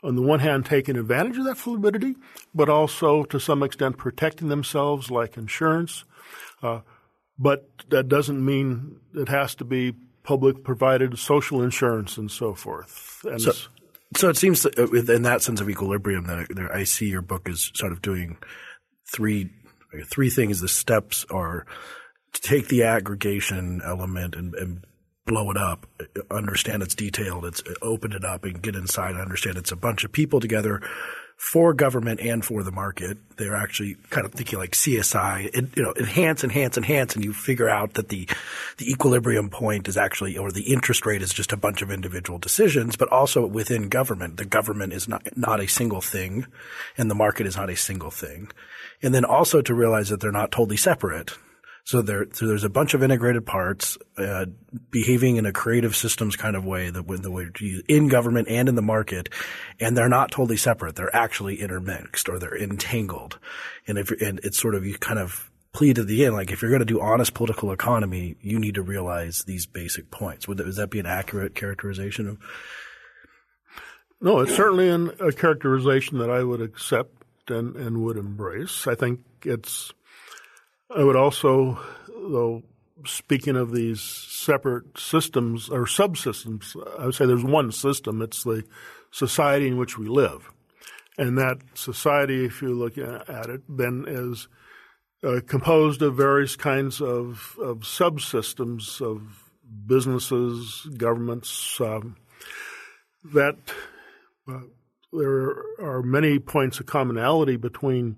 [0.03, 2.15] on the one hand, taking advantage of that fluidity,
[2.53, 6.03] but also to some extent protecting themselves, like insurance.
[6.61, 6.81] Uh,
[7.39, 13.25] but that doesn't mean it has to be public provided social insurance and so forth.
[13.25, 13.53] And so,
[14.15, 17.71] so it seems uh, in that sense of equilibrium that I see your book is
[17.75, 18.37] sort of doing
[19.11, 19.49] three
[20.05, 20.61] three things.
[20.61, 21.65] The steps are
[22.33, 24.85] to take the aggregation element and, and
[25.25, 25.85] blow it up,
[26.29, 30.03] understand it's detailed, it's open it up and get inside and understand it's a bunch
[30.03, 30.81] of people together
[31.41, 33.17] for government and for the market.
[33.37, 37.33] They're actually kind of thinking like CSI, it, you know, enhance, enhance, enhance, and you
[37.33, 38.29] figure out that the
[38.77, 42.37] the equilibrium point is actually, or the interest rate is just a bunch of individual
[42.37, 42.95] decisions.
[42.95, 46.45] But also within government, the government is not not a single thing,
[46.95, 48.51] and the market is not a single thing.
[49.01, 51.31] And then also to realize that they're not totally separate.
[51.83, 54.45] So there, so there's a bunch of integrated parts uh,
[54.91, 57.47] behaving in a creative systems kind of way that the way
[57.87, 59.29] in government and in the market,
[59.79, 60.95] and they're not totally separate.
[60.95, 63.39] They're actually intermixed or they're entangled,
[63.87, 66.61] and if and it's sort of you kind of plead at the end like if
[66.61, 70.47] you're going to do honest political economy, you need to realize these basic points.
[70.47, 72.37] Would that, that be an accurate characterization of?
[74.19, 78.85] No, it's certainly an, a characterization that I would accept and, and would embrace.
[78.85, 79.93] I think it's
[80.95, 82.63] I would also, though,
[83.05, 88.21] speaking of these separate systems or subsystems, I would say there's one system.
[88.21, 88.63] It's the
[89.11, 90.51] society in which we live.
[91.17, 94.47] And that society, if you look at it, then is
[95.23, 99.21] uh, composed of various kinds of, of subsystems of
[99.85, 102.15] businesses, governments, um,
[103.33, 103.57] that
[104.47, 104.61] uh,
[105.13, 108.17] there are many points of commonality between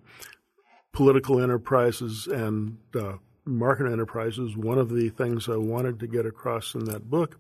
[0.94, 3.14] political enterprises and uh,
[3.46, 4.56] market enterprises.
[4.56, 7.38] One of the things I wanted to get across in that book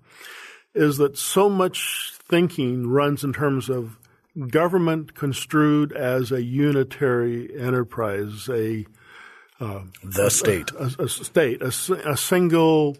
[0.75, 3.97] is that so much thinking runs in terms of
[4.49, 8.85] government construed as a unitary enterprise, a
[9.59, 11.67] uh, the state, a, a state, a,
[12.11, 12.97] a, single,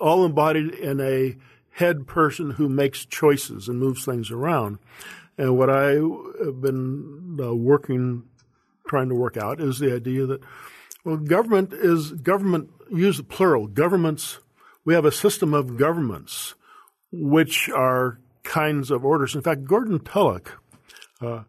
[0.00, 1.36] all embodied in a
[1.70, 4.78] head person who makes choices and moves things around.
[5.38, 5.92] And what I
[6.44, 8.24] have been uh, working,
[8.90, 10.42] trying to work out, is the idea that
[11.04, 12.70] well, government is government.
[12.90, 13.66] Use the plural.
[13.66, 14.38] Governments.
[14.84, 16.54] We have a system of governments,
[17.12, 19.34] which are kinds of orders.
[19.34, 20.60] In fact, Gordon Tullock,
[21.20, 21.44] uh,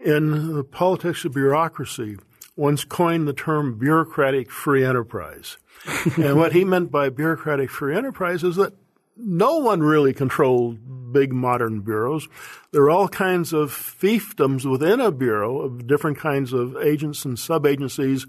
[0.00, 2.16] in the politics of bureaucracy,
[2.56, 5.56] once coined the term bureaucratic free enterprise.
[6.16, 8.74] and what he meant by bureaucratic free enterprise is that
[9.16, 12.28] no one really controlled big modern bureaus.
[12.72, 17.38] There are all kinds of fiefdoms within a bureau of different kinds of agents and
[17.38, 18.26] sub agencies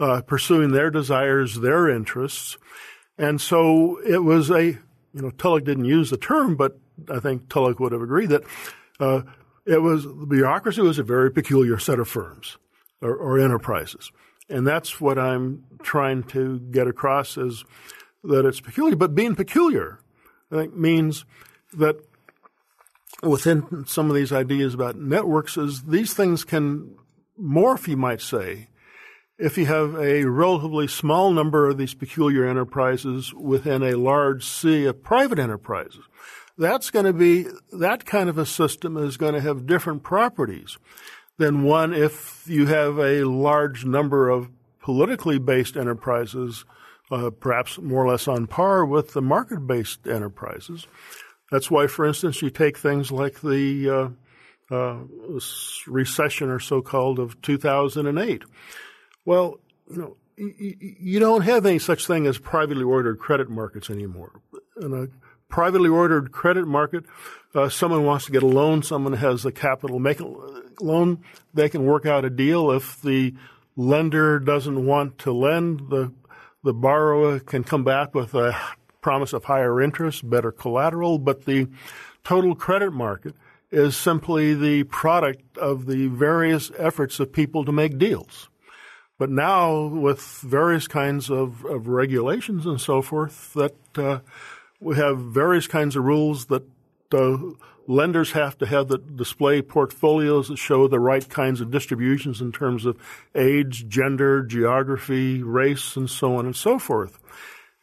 [0.00, 2.56] uh, pursuing their desires, their interests.
[3.16, 4.78] And so it was a, you
[5.14, 6.78] know, Tullock didn't use the term, but
[7.12, 8.44] I think Tullock would have agreed that
[9.00, 9.22] uh,
[9.66, 12.58] it was the bureaucracy was a very peculiar set of firms
[13.00, 14.10] or, or enterprises.
[14.48, 17.64] And that's what I'm trying to get across is
[18.24, 18.96] that it's peculiar.
[18.96, 20.00] But being peculiar,
[20.50, 21.24] I think, means
[21.74, 21.96] that
[23.22, 26.96] within some of these ideas about networks is these things can
[27.40, 28.68] morph, you might say,
[29.38, 34.84] if you have a relatively small number of these peculiar enterprises within a large sea
[34.84, 36.04] of private enterprises.
[36.56, 40.76] That's going to be, that kind of a system is going to have different properties
[41.36, 44.50] than one if you have a large number of
[44.82, 46.64] politically based enterprises,
[47.10, 50.86] uh, perhaps more or less on par with the market based enterprises.
[51.50, 54.14] That's why, for instance, you take things like the
[54.70, 54.98] uh, uh,
[55.86, 58.42] recession or so called of 2008.
[59.24, 64.40] Well, you know, you don't have any such thing as privately ordered credit markets anymore.
[64.80, 65.08] In a
[65.52, 67.04] privately ordered credit market,
[67.54, 70.26] uh, someone wants to get a loan, someone has the capital, make a
[70.80, 72.70] loan, they can work out a deal.
[72.70, 73.34] If the
[73.74, 76.12] lender doesn't want to lend, the
[76.68, 78.54] the borrower can come back with a
[79.00, 81.66] promise of higher interest, better collateral, but the
[82.24, 83.34] total credit market
[83.70, 88.50] is simply the product of the various efforts of people to make deals.
[89.16, 94.18] But now, with various kinds of, of regulations and so forth, that uh,
[94.78, 96.64] we have various kinds of rules that
[97.14, 97.38] uh,
[97.88, 102.52] lenders have to have that display portfolios that show the right kinds of distributions in
[102.52, 102.96] terms of
[103.34, 107.18] age, gender, geography, race, and so on and so forth.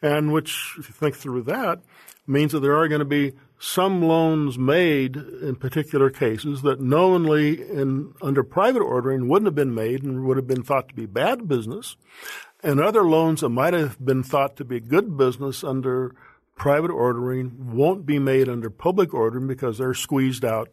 [0.00, 1.80] And which, if you think through that,
[2.26, 7.60] means that there are going to be some loans made in particular cases that knowingly
[7.62, 11.06] in under private ordering wouldn't have been made and would have been thought to be
[11.06, 11.96] bad business,
[12.62, 16.14] and other loans that might have been thought to be good business under
[16.56, 20.70] private ordering won't be made under public ordering because they're squeezed out.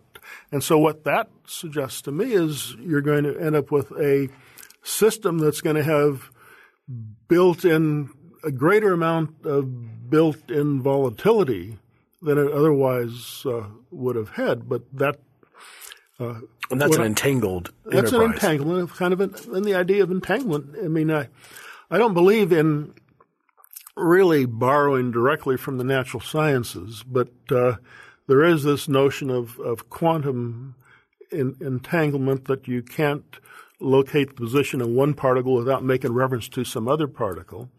[0.51, 4.29] And so what that suggests to me is you're going to end up with a
[4.81, 6.31] system that's going to have
[7.27, 8.09] built in
[8.43, 11.77] a greater amount of built in volatility
[12.21, 14.67] than it otherwise uh, would have had.
[14.67, 15.19] But that
[16.19, 16.35] uh,
[16.71, 17.73] and that's an entangled.
[17.85, 18.25] That's enterprise.
[18.25, 20.75] an entanglement, of kind of, an, and the idea of entanglement.
[20.81, 21.27] I mean, I,
[21.91, 22.93] I don't believe in
[23.95, 27.75] really borrowing directly from the natural sciences, but uh,
[28.27, 30.75] there is this notion of, of quantum
[31.31, 33.39] in, entanglement that you can't
[33.79, 37.69] locate the position of one particle without making reference to some other particle.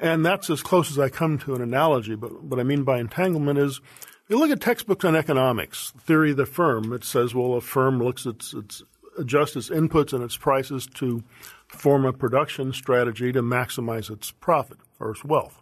[0.00, 2.14] And that's as close as I come to an analogy.
[2.14, 3.80] But what I mean by entanglement is
[4.28, 6.92] you look at textbooks on economics, theory of the firm.
[6.92, 8.82] It says, well, a firm looks at its, its
[9.18, 11.24] adjusts its inputs and its prices to
[11.68, 15.60] form a production strategy to maximize its profit or its wealth.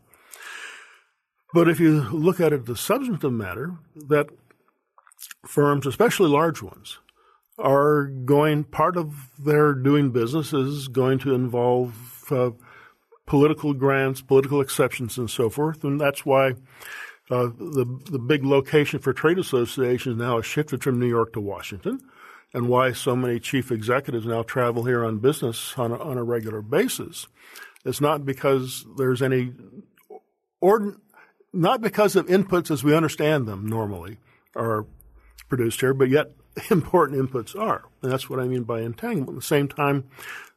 [1.53, 3.75] But if you look at it the substantive matter,
[4.09, 4.29] that
[5.47, 6.99] firms, especially large ones,
[7.59, 12.51] are going, part of their doing business is going to involve uh,
[13.27, 15.83] political grants, political exceptions, and so forth.
[15.83, 16.51] And that's why
[17.31, 21.41] uh, the, the big location for trade associations now has shifted from New York to
[21.41, 22.01] Washington
[22.57, 26.25] and why so many chief executives now travel here on business on a, on a
[26.25, 27.29] regular basis.
[27.85, 29.53] It's not because there's any
[30.63, 30.97] or
[31.53, 34.17] not because of inputs as we understand them normally
[34.57, 34.87] are
[35.51, 36.33] produced here, but yet
[36.71, 37.85] important inputs are.
[38.01, 39.37] And that's what I mean by entanglement.
[39.37, 40.09] At the same time,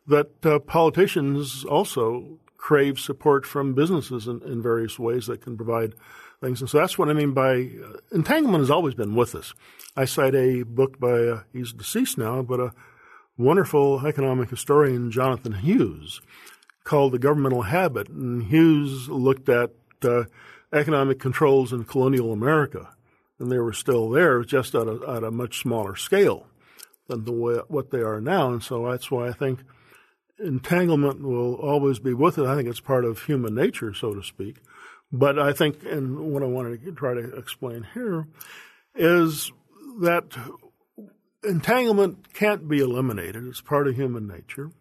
[0.07, 5.95] that uh, politicians also crave support from businesses in, in, various ways that can provide
[6.41, 6.61] things.
[6.61, 9.53] And so that's what I mean by uh, entanglement has always been with us.
[9.95, 12.73] I cite a book by, uh, he's deceased now, but a
[13.37, 16.21] wonderful economic historian, Jonathan Hughes,
[16.83, 18.09] called The Governmental Habit.
[18.09, 19.71] And Hughes looked at
[20.03, 20.23] uh,
[20.73, 22.89] economic controls in colonial America,
[23.39, 26.47] and they were still there, just at a, at a much smaller scale
[27.07, 28.51] than the way, what they are now.
[28.51, 29.59] And so that's why I think
[30.39, 32.45] entanglement will always be with it.
[32.45, 34.57] I think it's part of human nature, so to speak.
[35.11, 38.27] But I think, and what I wanted to try to explain here
[38.95, 39.51] is
[40.01, 40.37] that
[41.43, 43.47] entanglement can't be eliminated.
[43.47, 44.71] It's part of human nature.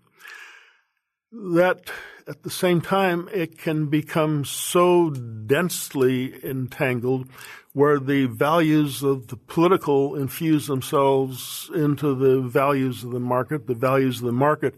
[1.32, 1.90] That
[2.26, 7.28] at the same time, it can become so densely entangled
[7.72, 13.74] where the values of the political infuse themselves into the values of the market, the
[13.74, 14.74] values of the market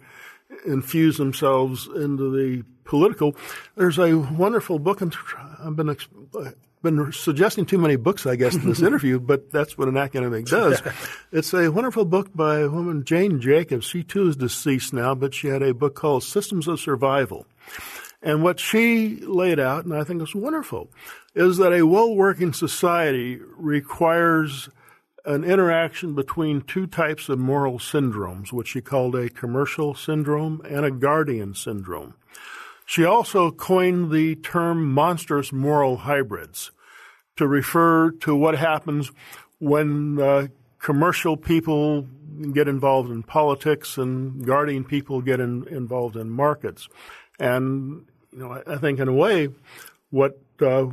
[0.66, 3.36] infuse themselves into the political.
[3.76, 5.14] There's a wonderful book, and
[5.58, 5.96] I've been
[6.82, 10.46] been suggesting too many books, I guess, in this interview, but that's what an academic
[10.46, 10.80] does.
[11.32, 13.86] it's a wonderful book by a woman, Jane Jacobs.
[13.86, 17.46] She too is deceased now, but she had a book called Systems of Survival.
[18.22, 20.90] And what she laid out, and I think it's wonderful,
[21.34, 24.68] is that a well-working society requires
[25.25, 30.85] an interaction between two types of moral syndromes, which she called a commercial syndrome and
[30.85, 32.14] a guardian syndrome.
[32.87, 36.73] She also coined the term monstrous moral hybrids
[37.37, 39.12] to refer to what happens
[39.59, 40.49] when uh,
[40.79, 42.03] commercial people
[42.53, 46.89] get involved in politics and guardian people get in, involved in markets.
[47.39, 49.51] And, you know, I, I think in a way,
[50.11, 50.87] what uh,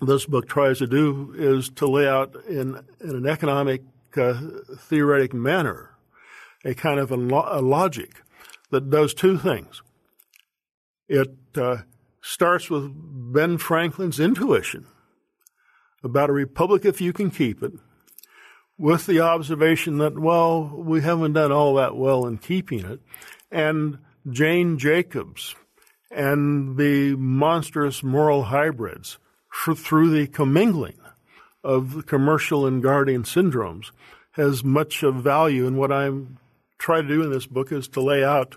[0.00, 3.82] this book tries to do is to lay out in, in an economic
[4.16, 4.40] uh,
[4.76, 5.94] theoretic manner
[6.64, 8.22] a kind of a, lo- a logic
[8.70, 9.82] that does two things.
[11.08, 11.78] It uh,
[12.20, 12.92] starts with
[13.32, 14.86] Ben Franklin's intuition
[16.02, 17.72] about a republic if you can keep it,
[18.76, 23.00] with the observation that, well, we haven't done all that well in keeping it,
[23.50, 23.98] and
[24.30, 25.56] Jane Jacobs
[26.10, 29.18] and the monstrous moral hybrids
[29.50, 30.98] through the commingling
[31.64, 33.90] of the commercial and guardian syndromes
[34.32, 35.66] has much of value.
[35.66, 36.38] And what I'm
[36.78, 38.56] trying to do in this book is to lay out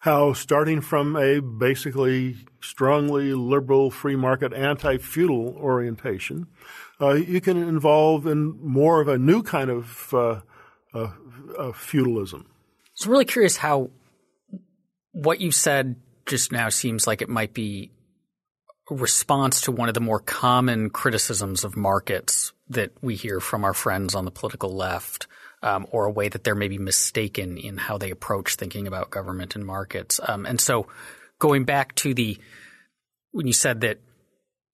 [0.00, 6.46] how starting from a basically strongly liberal, free market, anti-feudal orientation,
[7.00, 10.40] uh, you can involve in more of a new kind of uh,
[10.92, 12.46] uh, feudalism.
[12.94, 13.90] So really curious how
[15.12, 15.96] what you said
[16.26, 17.90] just now seems like it might be
[18.90, 23.74] response to one of the more common criticisms of markets that we hear from our
[23.74, 25.26] friends on the political left–
[25.64, 29.56] um, or a way that they're maybe mistaken in how they approach thinking about government
[29.56, 30.20] and markets.
[30.22, 30.86] Um, and so,
[31.38, 32.38] going back to the
[33.32, 33.98] when you said that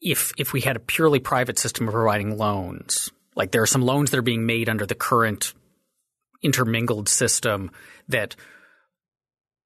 [0.00, 3.82] if if we had a purely private system of providing loans, like there are some
[3.82, 5.54] loans that are being made under the current
[6.42, 7.70] intermingled system
[8.08, 8.34] that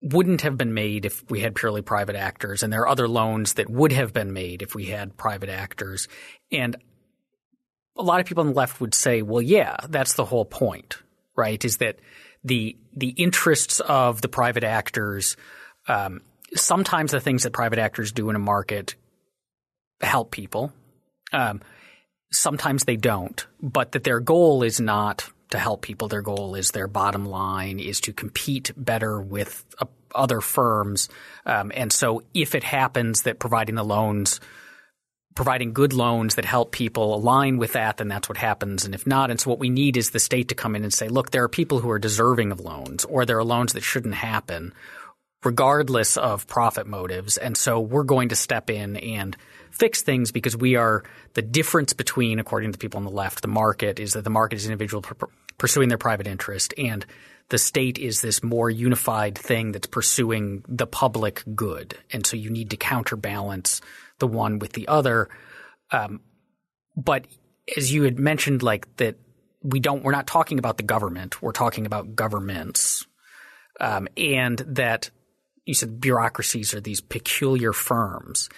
[0.04, 3.54] wouldn't have been made if we had purely private actors, and there are other loans
[3.54, 6.08] that would have been made if we had private actors.
[6.52, 6.76] And
[7.96, 10.98] a lot of people on the left would say, well, yeah, that's the whole point
[11.36, 11.64] right?
[11.64, 11.98] Is that
[12.42, 15.36] the the interests of the private actors,
[15.88, 16.20] um,
[16.54, 18.94] sometimes the things that private actors do in a market
[20.00, 20.72] help people.
[21.32, 21.62] Um,
[22.30, 26.08] sometimes they don't, but that their goal is not to help people.
[26.08, 31.08] Their goal is their bottom line is to compete better with uh, other firms.
[31.46, 34.40] Um, and so if it happens that providing the loans–
[35.34, 38.84] providing good loans that help people align with that, then that's what happens.
[38.84, 40.94] And if not, and so what we need is the state to come in and
[40.94, 43.82] say, look, there are people who are deserving of loans, or there are loans that
[43.82, 44.72] shouldn't happen,
[45.42, 47.36] regardless of profit motives.
[47.36, 49.36] And so we're going to step in and
[49.70, 51.02] fix things because we are
[51.34, 54.30] the difference between, according to the people on the left, the market is that the
[54.30, 55.02] market is individual
[55.58, 57.06] pursuing their private interest and
[57.50, 61.96] the state is this more unified thing that's pursuing the public good.
[62.10, 63.80] And so you need to counterbalance
[64.18, 65.28] the one with the other.
[65.90, 66.20] Um,
[66.96, 67.26] but
[67.76, 69.16] as you had mentioned, like that
[69.62, 71.42] we don't, we're not talking about the government.
[71.42, 73.06] We're talking about governments.
[73.80, 75.10] Um, and that
[75.66, 78.48] you said bureaucracies are these peculiar firms.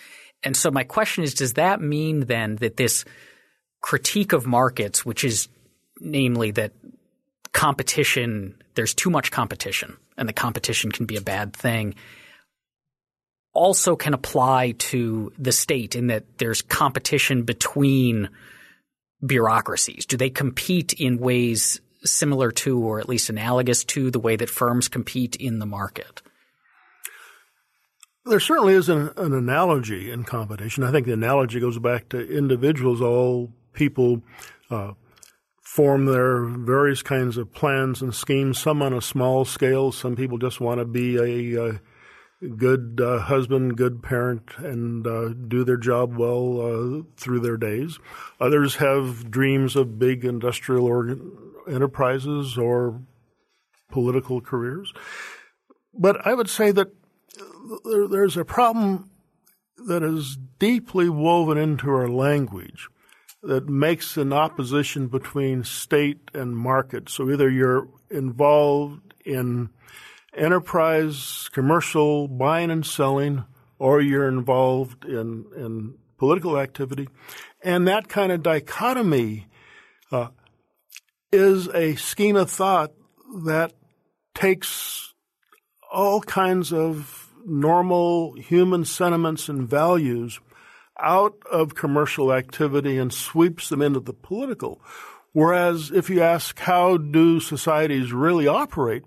[0.42, 3.04] And so my question is, does that mean then that this
[3.80, 5.48] critique of markets, which is
[6.00, 6.72] namely that
[7.52, 11.94] competition, there's too much competition and the competition can be a bad thing,
[13.52, 18.28] also can apply to the state in that there's competition between
[19.24, 20.06] bureaucracies?
[20.06, 24.50] Do they compete in ways similar to or at least analogous to the way that
[24.50, 26.22] firms compete in the market?
[28.24, 30.82] There certainly is an, an, analogy in competition.
[30.82, 33.00] I think the analogy goes back to individuals.
[33.00, 34.22] All people
[34.68, 34.92] uh,
[35.76, 39.92] form their various kinds of plans and schemes, some on a small scale.
[39.92, 41.66] Some people just want to be a,
[42.42, 47.58] a good uh, husband, good parent, and uh, do their job well uh, through their
[47.58, 47.98] days.
[48.40, 51.36] Others have dreams of big industrial organ-
[51.68, 53.02] enterprises or
[53.90, 54.94] political careers.
[55.92, 56.88] But I would say that
[57.84, 59.10] there, there's a problem
[59.86, 62.88] that is deeply woven into our language
[63.46, 67.08] that makes an opposition between state and market.
[67.08, 69.70] So either you're involved in
[70.36, 73.44] enterprise, commercial buying and selling,
[73.78, 77.08] or you're involved in, in political activity.
[77.62, 79.46] And that kind of dichotomy
[80.10, 80.28] uh,
[81.32, 82.92] is a scheme of thought
[83.44, 83.72] that
[84.34, 85.14] takes
[85.92, 90.40] all kinds of normal human sentiments and values
[91.00, 94.80] out of commercial activity and sweeps them into the political.
[95.32, 99.04] Whereas if you ask how do societies really operate,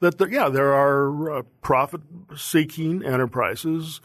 [0.00, 4.00] that there, yeah, there are uh, profit-seeking enterprises.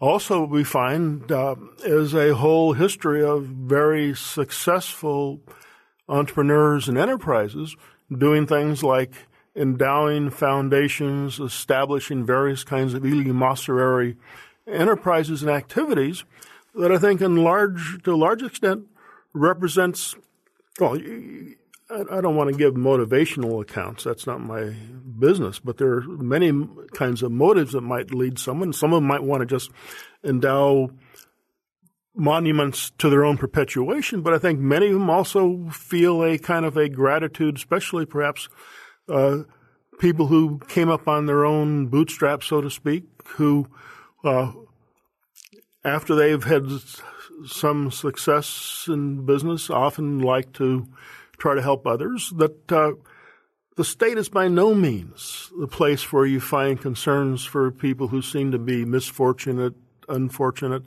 [0.00, 5.40] Also, we find uh, is a whole history of very successful
[6.08, 7.76] entrepreneurs and enterprises
[8.16, 9.12] doing things like
[9.56, 14.16] endowing foundations, establishing various kinds of eleemosynary
[14.66, 16.24] enterprises and activities
[16.74, 18.86] that I think in large, to a large extent
[19.32, 20.14] represents,
[20.80, 20.98] well,
[21.90, 24.04] I don't want to give motivational accounts.
[24.04, 24.74] That's not my
[25.18, 28.72] business, but there are many kinds of motives that might lead someone.
[28.72, 29.70] Some of them might want to just
[30.24, 30.90] endow
[32.16, 36.64] monuments to their own perpetuation, but I think many of them also feel a kind
[36.64, 38.48] of a gratitude, especially perhaps
[39.08, 39.38] uh,
[39.98, 43.68] people who came up on their own bootstraps, so to speak, who,
[44.24, 44.52] uh,
[45.84, 46.66] after they've had
[47.46, 50.86] some success in business, often like to
[51.36, 52.32] try to help others.
[52.36, 52.92] That uh,
[53.76, 58.22] the state is by no means the place where you find concerns for people who
[58.22, 59.74] seem to be misfortunate,
[60.08, 60.84] unfortunate,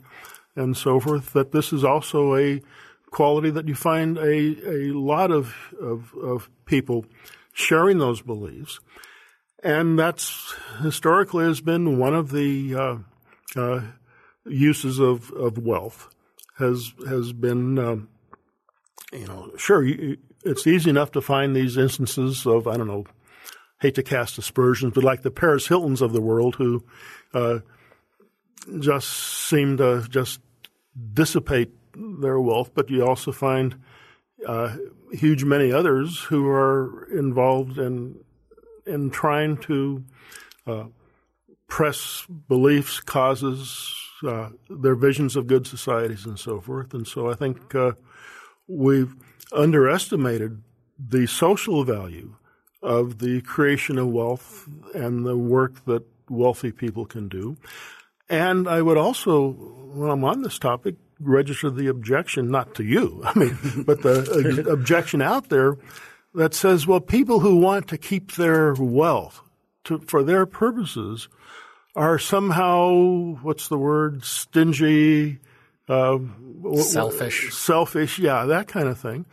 [0.56, 1.32] and so forth.
[1.32, 2.60] That this is also a
[3.10, 7.06] quality that you find a, a lot of, of, of people
[7.52, 8.80] sharing those beliefs.
[9.62, 12.96] And that's historically has been one of the uh,
[13.56, 13.80] uh,
[14.48, 16.08] uses of, of wealth
[16.58, 18.08] has has been um,
[19.12, 19.84] you know sure
[20.44, 23.04] it's easy enough to find these instances of I don't know
[23.80, 26.84] hate to cast aspersions but like the Paris Hiltons of the world who
[27.32, 27.60] uh,
[28.80, 30.40] just seem to just
[31.12, 33.76] dissipate their wealth but you also find
[34.46, 34.76] uh,
[35.12, 38.16] huge many others who are involved in
[38.86, 40.02] in trying to
[40.66, 40.84] uh,
[41.68, 43.94] press beliefs, causes,
[44.26, 46.94] uh, their visions of good societies, and so forth.
[46.94, 47.92] And so I think uh,
[48.66, 49.14] we've
[49.52, 50.62] underestimated
[50.98, 52.34] the social value
[52.82, 57.56] of the creation of wealth and the work that wealthy people can do.
[58.28, 63.22] And I would also, when I'm on this topic, register the objection, not to you,
[63.24, 65.76] I mean, but the objection out there
[66.34, 69.40] that says, well, people who want to keep their wealth
[69.84, 71.28] to, for their purposes
[71.98, 75.40] are somehow, what's the word, stingy,
[75.88, 76.18] uh,
[76.76, 77.52] selfish.
[77.52, 79.26] Selfish, yeah, that kind of thing.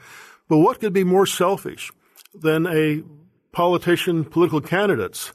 [0.50, 1.92] But what could be more selfish
[2.34, 3.04] than a
[3.52, 5.34] politician, political candidates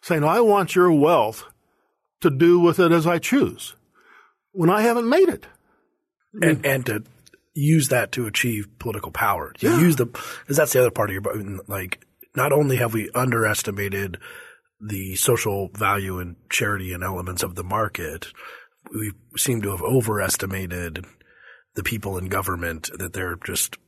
[0.00, 1.44] saying, I want your wealth
[2.20, 3.76] to do with it as I choose
[4.52, 5.46] when I haven't made it?
[6.40, 7.04] and and to
[7.54, 9.52] use that to achieve political power.
[9.58, 9.80] To yeah.
[9.80, 12.06] use the because that's the other part of your like.
[12.34, 14.16] Not only have we underestimated
[14.82, 18.32] the social value and charity and elements of the market,
[18.92, 21.04] we seem to have overestimated
[21.74, 22.90] the people in government.
[22.98, 23.78] That they're just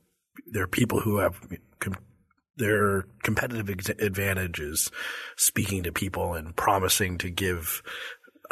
[0.47, 1.41] they're people who have
[1.81, 1.97] com-
[2.57, 4.91] their competitive ex- advantages,
[5.37, 7.83] speaking to people and promising to give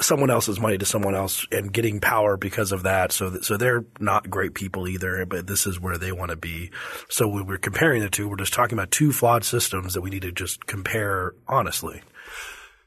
[0.01, 3.13] someone else's money to someone else and getting power because of that.
[3.13, 6.71] So, so they're not great people either, but this is where they want to be.
[7.11, 10.11] So when we're comparing the two, we're just talking about two flawed systems that we
[10.11, 12.03] need to just compare honestly.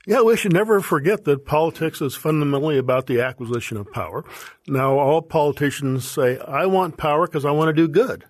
[0.07, 4.23] Yeah, we should never forget that politics is fundamentally about the acquisition of power.
[4.67, 8.25] Now, all politicians say, I want power because I want to do good.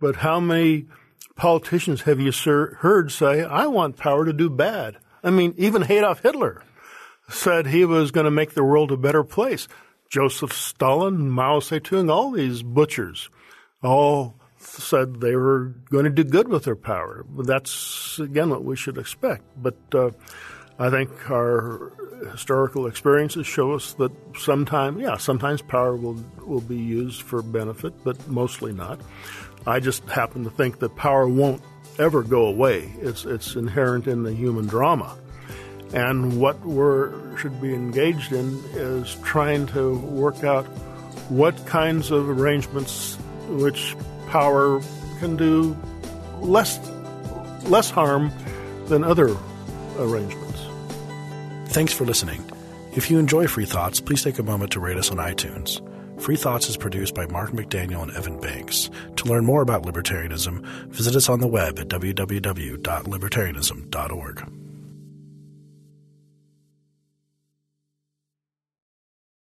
[0.00, 0.86] But how many
[1.34, 4.98] politicians have you heard say, I want power to do bad?
[5.22, 6.62] I mean, even Adolf Hitler
[7.28, 9.66] said he was going to make the world a better place.
[10.08, 13.30] Joseph Stalin, Mao Zedong, all these butchers
[13.82, 17.24] all said they were going to do good with their power.
[17.38, 19.44] That's again what we should expect.
[19.56, 20.10] But uh,
[20.80, 21.92] I think our
[22.32, 27.92] historical experiences show us that sometimes, yeah, sometimes power will will be used for benefit,
[28.02, 28.98] but mostly not.
[29.66, 31.62] I just happen to think that power won't
[31.98, 32.90] ever go away.
[33.02, 35.18] It's it's inherent in the human drama.
[35.92, 40.64] And what we should be engaged in is trying to work out
[41.28, 43.16] what kinds of arrangements
[43.48, 43.94] which
[44.28, 44.80] power
[45.18, 45.76] can do
[46.40, 46.80] less
[47.64, 48.32] less harm
[48.86, 49.36] than other
[49.98, 50.49] arrangements.
[51.70, 52.42] Thanks for listening.
[52.96, 55.80] If you enjoy Free Thoughts, please take a moment to rate us on iTunes.
[56.20, 58.90] Free Thoughts is produced by Mark McDaniel and Evan Banks.
[59.16, 64.69] To learn more about libertarianism, visit us on the web at www.libertarianism.org.